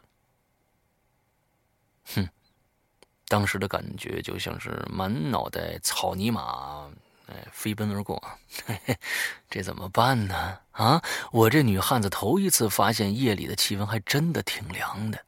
[2.14, 2.28] 哼，
[3.26, 6.88] 当时的感觉就像是满脑袋草泥马。
[7.26, 8.22] 哎，飞奔而过，
[8.66, 8.98] 嘿嘿，
[9.48, 10.58] 这怎么办呢？
[10.72, 15.24] 啊，我这女汉子头一次发现夜里的气温还真的挺凉的，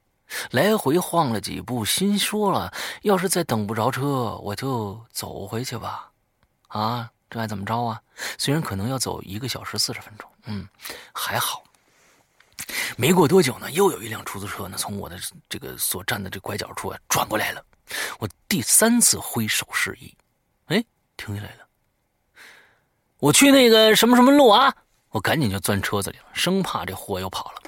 [0.50, 6.10] 来回晃了几步，心说了，要是再等不着车，我就走回去吧。
[6.68, 8.02] 啊，这还怎么着啊？
[8.38, 10.68] 虽然可能要走一个小时四十分钟，嗯，
[11.12, 11.62] 还好。
[12.96, 15.18] 没过多久呢，又有一辆出租车呢从我的
[15.48, 17.64] 这个所站的这拐角处啊转过来了，
[18.18, 20.14] 我第三次挥手示意，
[20.66, 20.84] 哎，
[21.16, 21.66] 停下来了。
[23.18, 24.74] 我去那个什么什么路啊！
[25.10, 27.62] 我赶紧就钻车子里了，生怕这货又跑了。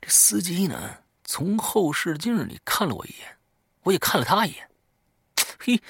[0.00, 3.36] 这司机呢，从后视镜里看了我一眼，
[3.82, 4.68] 我也看了他一眼。
[5.58, 5.80] 嘿，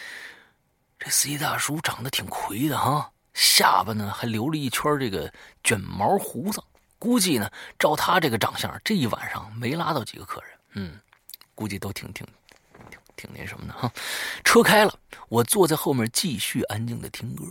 [0.98, 6.62] 这司机大叔长得挺魁的哈，下巴呢还留了一圈这个卷毛胡子。
[7.02, 7.50] 估计呢，
[7.80, 10.50] 照他这个长相，这一晚上没拉到几个客人。
[10.74, 11.00] 嗯，
[11.52, 12.24] 估计都挺挺
[12.88, 13.92] 挺挺那什么的哈。
[14.44, 14.96] 车开了，
[15.28, 17.44] 我坐在后面继续安静的听歌。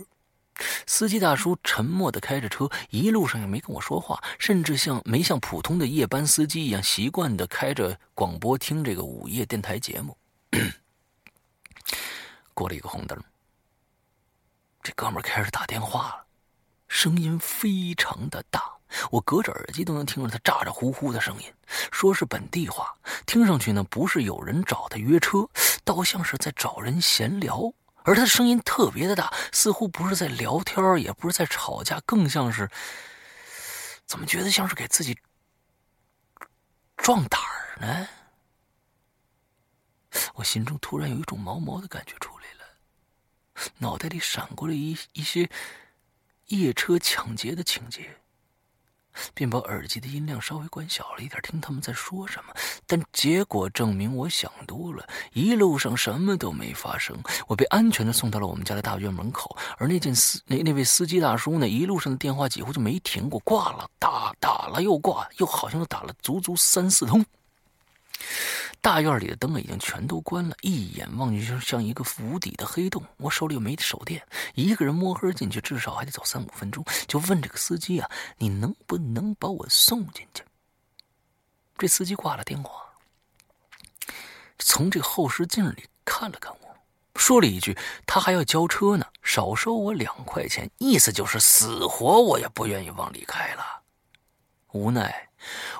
[0.86, 10.16] 司机大叔沉默的开着车，一路上也没跟我说话，甚至像没像普通的夜班司机一样习惯的开着广播听这个午夜电台节目。
[12.54, 13.22] 过了一个红灯，
[14.82, 16.24] 这哥们开始打电话了，
[16.88, 18.72] 声音非常的大，
[19.10, 21.52] 我隔着耳机都能听着他咋咋呼呼的声音，
[21.90, 22.94] 说是本地话，
[23.26, 25.48] 听上去呢不是有人找他约车，
[25.84, 27.72] 倒像是在找人闲聊。
[28.04, 32.68] 而他的声音特别的大，似乎不是在聊天，也不是在吵架，更像是……
[34.06, 35.16] 怎么觉得像是给自己
[36.96, 38.08] 壮胆儿呢？
[40.34, 45.48] 我心中突然有一种毛毛的感觉出来了，脑袋里闪过了一一些
[46.48, 48.18] 夜车抢劫的情节。
[49.34, 52.54] 便把耳机的音量稍微关小了一点，听他们在说什么。
[52.86, 57.16] 但结果证明我想多了，一路上什么都没发生。
[57.46, 67.24] 我被安全的送到了我们家的大院门口，而那件司那那位司机大叔呢，一路上的电话几乎就没停过，挂了打打了又挂，又好像打了足足三四通。
[68.82, 73.00] 大院里的灯，已经全都关了，一眼望去就像一个无底的黑洞。
[73.16, 76.84] 我手里又没手电，一个人摸黑进去，至少还得走三五分钟。
[77.06, 80.42] 就问这个司机啊：“你能不能把我送进去？”
[81.78, 82.82] 这司机挂了电话，
[84.58, 86.76] 从这后视镜里看了看我，
[87.14, 93.82] 说了一句：“他还要交车呢，少收我两块钱。”意思就是死活我也不愿意往里开了。
[94.72, 95.28] 无奈。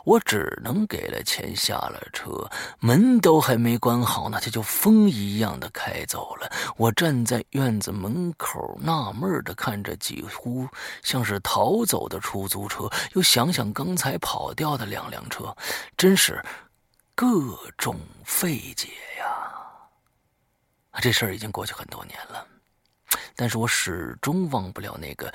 [0.05, 6.51] 我只能给了钱，下了车，门都还没关好呢，他就风一样的开走了。
[6.77, 10.69] 我站在院子门口，纳闷的看着几乎
[11.03, 15.57] 像是逃走的出租车，又想想刚才跑掉的两辆车，
[15.97, 16.45] 真是
[17.15, 19.27] 各种费解呀。
[21.01, 22.47] 这事儿已经过去很多年了，
[23.35, 25.33] 但是我始终忘不了那个。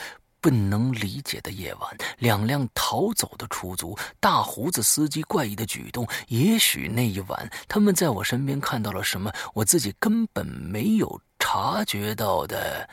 [0.48, 6.08] 不能理解的夜晚，两辆逃走的出租，大胡子司机怪异的举动。
[6.30, 12.90] 也许那一晚，他们在我身边看到了什么，我自己根本没有察觉到的。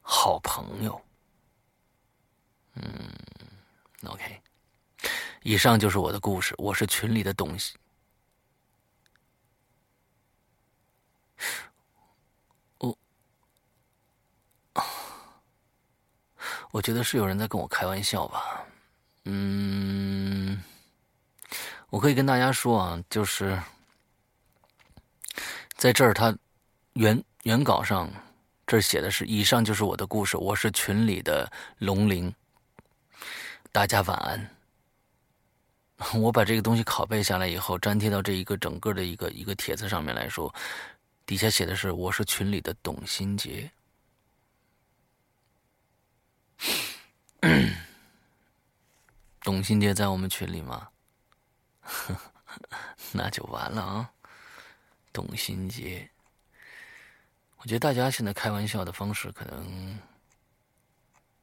[0.00, 1.02] 好朋友，
[2.76, 2.84] 嗯
[4.04, 4.40] ，OK，
[5.42, 6.54] 以上就是我的故事。
[6.56, 7.74] 我是群里的东西。
[16.74, 18.66] 我觉得是有人在跟我开玩笑吧，
[19.26, 20.60] 嗯，
[21.88, 23.56] 我可以跟大家说啊，就是
[25.76, 26.36] 在这儿，他
[26.94, 28.10] 原原稿上
[28.66, 31.48] 这写的是：以上就是我的故事，我是群里的
[31.78, 32.34] 龙鳞，
[33.70, 34.50] 大家晚安。
[36.20, 40.52] 我把这个东西拷贝下来以后，粘贴到这一个整个的一个一个帖子上面来说，
[41.24, 43.70] 底下写的是：我是群里的董新杰。
[49.42, 50.88] 董新杰在我们群里吗？
[53.12, 54.10] 那就完了啊！
[55.12, 56.10] 董新杰，
[57.58, 59.98] 我觉得大家现在开玩笑的方式可能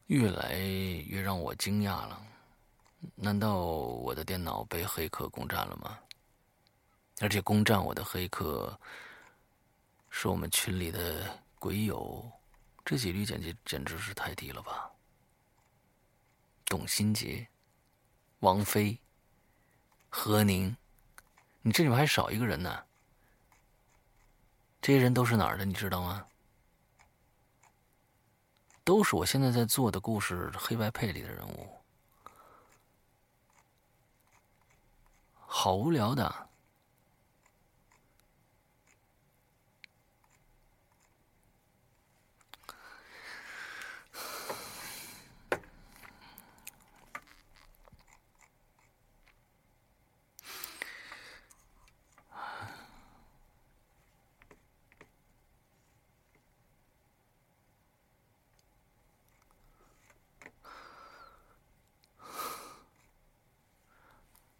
[0.07, 2.21] 越来越让我惊讶了。
[3.15, 5.97] 难道我的电脑被黑客攻占了吗？
[7.19, 8.77] 而且攻占我的黑客
[10.09, 12.29] 是我们群里的鬼友，
[12.83, 14.90] 这几率简直简直是太低了吧！
[16.71, 17.45] 董新杰、
[18.39, 18.97] 王菲、
[20.07, 20.73] 何宁，
[21.63, 22.85] 你这里面还少一个人呢。
[24.81, 25.65] 这些人都是哪儿的？
[25.65, 26.25] 你知道吗？
[28.85, 31.77] 都是我现在在做的故事黑白配里的人物，
[35.33, 36.47] 好无聊的。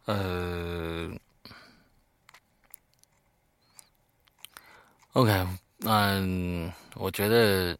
[0.05, 1.09] 呃
[5.13, 5.47] ，OK，
[5.85, 7.77] 嗯，我觉得，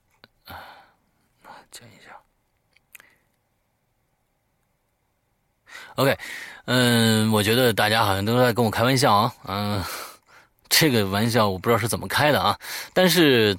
[5.95, 6.17] OK，
[6.65, 9.83] 嗯，我觉得大家好像都在跟我开玩笑啊，嗯，
[10.69, 12.55] 这个玩笑我不知道是怎么开的啊，
[12.93, 13.57] 但是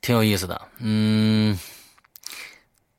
[0.00, 1.58] 挺有意思的，嗯，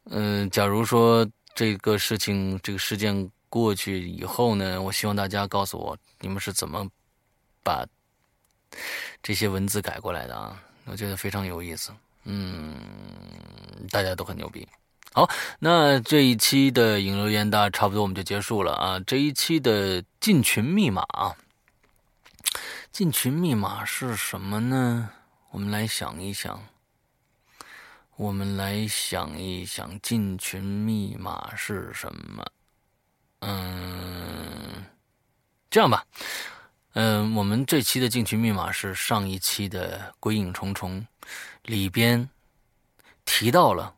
[0.09, 6.85] 嗯，假如说这个事情这个事件过去以后呢，我希望大家告诉我你们是怎么
[7.63, 7.85] 把
[9.23, 11.93] 这些文字改过来的啊，我觉得非常有意思，
[12.25, 12.75] 嗯，
[13.89, 14.67] 大家都很牛逼。
[15.15, 15.29] 好，
[15.59, 18.99] 那这一期的影留言大差不多我们就结束了啊。
[19.07, 21.33] 这一期的进群密码啊，
[22.91, 25.09] 进群密码是什么呢？
[25.51, 26.61] 我们来想一想，
[28.17, 32.45] 我们来想一想，进群密码是什么？
[33.39, 34.83] 嗯，
[35.69, 36.05] 这样吧，
[36.91, 40.99] 嗯，我们这期的进群密码是上一期的《鬼影重重》
[41.63, 42.29] 里边
[43.23, 43.93] 提到了。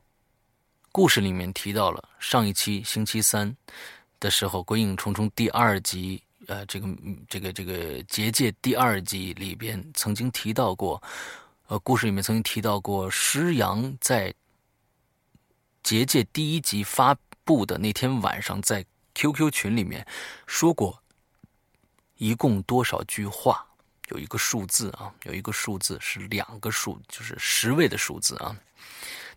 [0.98, 3.56] 故事里面提到了上一期星期三
[4.20, 6.88] 的时候，《鬼影重重》第二集，呃，这个
[7.30, 11.00] 这个这个结界第二集里边曾经提到过，
[11.68, 14.34] 呃，故事里面曾经提到过，施阳在
[15.84, 18.84] 结界第一集发布的那天晚上，在
[19.14, 20.04] QQ 群里面
[20.48, 21.00] 说过，
[22.16, 23.64] 一共多少句话？
[24.10, 28.58] 有一个数字啊，有一个数字是两个数，就是十位的数字啊。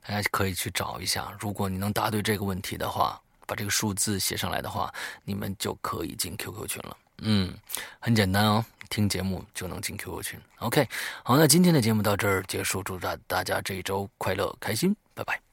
[0.06, 4.92] 大家可以去找一下，如果你能答对这个问题的话，把这个数字写上来的话，
[5.24, 6.96] 你们就可以进 QQ 群了。
[7.22, 7.54] 嗯，
[7.98, 10.40] 很简单哦，听节目就能进 QQ 群。
[10.58, 10.88] OK，
[11.22, 15.49] 好，那今天的节目到这儿结束，祝大大家这一周快乐开心，拜拜。